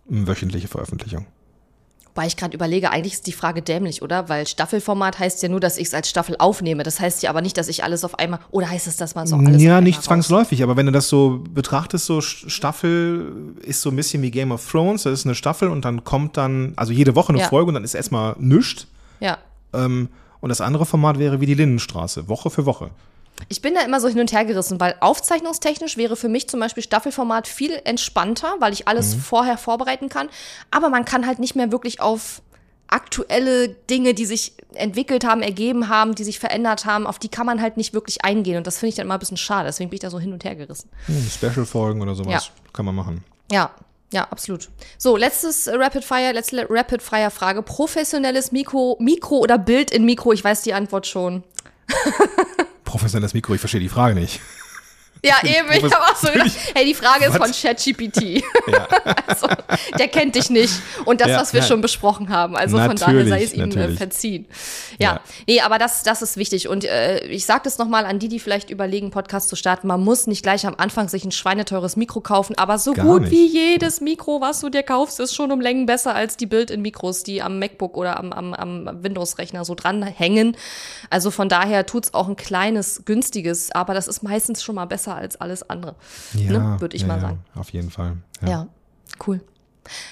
[0.06, 1.26] Wöchentliche Veröffentlichung.
[2.20, 4.28] Weil ich gerade überlege, eigentlich ist die Frage dämlich, oder?
[4.28, 6.84] Weil Staffelformat heißt ja nur, dass ich es als Staffel aufnehme.
[6.84, 8.42] Das heißt ja aber nicht, dass ich alles auf einmal.
[8.52, 11.42] Oder heißt es, dass man so alles Ja, nicht zwangsläufig, aber wenn du das so
[11.50, 15.70] betrachtest, so Staffel ist so ein bisschen wie Game of Thrones, das ist eine Staffel
[15.70, 17.48] und dann kommt dann, also jede Woche eine Ja.
[17.48, 18.88] Folge und dann ist erstmal nischt.
[19.22, 19.38] Ja.
[19.72, 20.10] Ähm,
[20.42, 22.90] und das andere Format wäre wie die Lindenstraße, Woche für Woche.
[23.48, 26.60] Ich bin da immer so hin und her gerissen, weil aufzeichnungstechnisch wäre für mich zum
[26.60, 29.20] Beispiel Staffelformat viel entspannter, weil ich alles Mhm.
[29.22, 30.30] vorher vorbereiten kann.
[30.72, 32.42] Aber man kann halt nicht mehr wirklich auf
[32.88, 37.46] aktuelle Dinge, die sich entwickelt haben, ergeben haben, die sich verändert haben, auf die kann
[37.46, 38.58] man halt nicht wirklich eingehen.
[38.58, 39.68] Und das finde ich dann immer ein bisschen schade.
[39.68, 40.90] Deswegen bin ich da so hin und her gerissen.
[41.06, 42.52] Hm, Special-Folgen oder sowas Ja.
[42.74, 43.24] kann man machen.
[43.52, 43.72] Ja,
[44.12, 44.70] ja, absolut.
[44.98, 47.62] So, letztes äh, Rapid Fire, letzte Rapid Fire Frage.
[47.62, 50.34] Professionelles Mikro, Mikro oder Bild in Mikro?
[50.34, 51.44] Ich weiß die Antwort schon.
[52.90, 54.42] Professionelles Mikro, ich verstehe die Frage nicht.
[55.24, 55.72] Ja, eben.
[55.72, 56.54] Ich habe auch so gedacht, Natürlich.
[56.76, 57.62] hey, die Frage ist Was?
[57.62, 58.44] von ChatGPT.
[59.28, 59.48] also,
[59.98, 60.74] der kennt dich nicht.
[61.06, 61.66] Und das, Ja, was wir ja.
[61.68, 62.56] schon besprochen haben.
[62.56, 63.98] Also von daher Natürlich, sei es ihm äh, natürlich.
[63.98, 64.46] verziehen.
[64.98, 65.14] Ja.
[65.14, 65.22] Ja.
[65.48, 66.68] nee, aber das, das ist wichtig.
[66.68, 69.88] Und äh, ich sage das nochmal an die, die vielleicht überlegen, Podcast zu starten.
[69.88, 73.22] Man muss nicht gleich am Anfang sich ein schweineteures Mikro kaufen, aber so Gar gut
[73.24, 73.32] nicht.
[73.32, 77.24] wie jedes Mikro, was du dir kaufst, ist schon um Längen besser als die Bild-in-Mikros,
[77.24, 80.56] die am MacBook oder am, am, am Windows-Rechner so dranhängen.
[81.10, 85.09] Also von daher tut's auch ein kleines, günstiges, aber das ist meistens schon mal besser
[85.16, 85.96] als alles andere.
[86.34, 86.78] ne?
[86.80, 87.40] Würde ich ja, mal ja, sagen.
[87.56, 88.18] Auf jeden Fall.
[88.46, 88.68] Ja,
[89.28, 89.42] cool.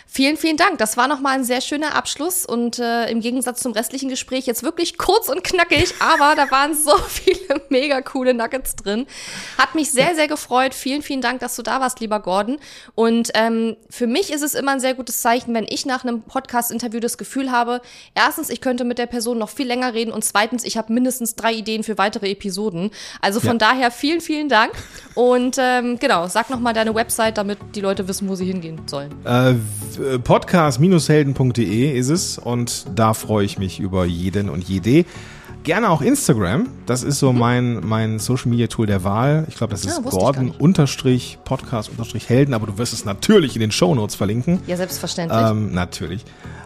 [0.05, 0.77] Vielen, vielen Dank.
[0.79, 4.63] Das war nochmal ein sehr schöner Abschluss und äh, im Gegensatz zum restlichen Gespräch jetzt
[4.63, 9.05] wirklich kurz und knackig, aber da waren so viele mega coole Nuggets drin.
[9.57, 10.73] Hat mich sehr, sehr gefreut.
[10.73, 12.57] Vielen, vielen Dank, dass du da warst, lieber Gordon.
[12.95, 16.21] Und ähm, für mich ist es immer ein sehr gutes Zeichen, wenn ich nach einem
[16.23, 17.81] Podcast-Interview das Gefühl habe,
[18.15, 21.35] erstens, ich könnte mit der Person noch viel länger reden und zweitens, ich habe mindestens
[21.35, 22.91] drei Ideen für weitere Episoden.
[23.21, 23.69] Also von Ja.
[23.69, 24.71] daher vielen, vielen Dank.
[25.15, 29.11] Und ähm, genau, sag nochmal deine Website, damit die Leute wissen, wo sie hingehen sollen.
[29.25, 29.55] Äh,
[30.23, 35.05] Podcast-helden.de ist es und da freue ich mich über jeden und jede.
[35.63, 36.69] Gerne auch Instagram.
[36.85, 39.45] Das ist so mein, mein Social Media Tool der Wahl.
[39.49, 40.59] Ich glaube, das ist Ah, wusste ich gar Gordon nicht.
[40.61, 44.59] unterstrich Podcast unterstrich Helden, aber du wirst es natürlich in den Shownotes verlinken.
[44.67, 45.39] Ja, selbstverständlich.
[45.39, 46.23] Ähm, natürlich.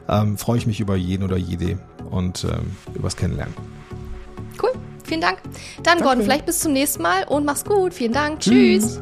[0.08, 1.80] Ähm, freue ich mich über jeden oder jede
[2.12, 3.56] und ähm, übers Kennenlernen.
[4.62, 4.70] Cool.
[5.04, 5.39] Vielen Dank.
[5.84, 6.24] Dann, Gordon, Danke.
[6.26, 7.93] vielleicht bis zum nächsten Mal und mach's gut.
[7.93, 8.39] Vielen Dank.
[8.41, 9.02] Tschüss.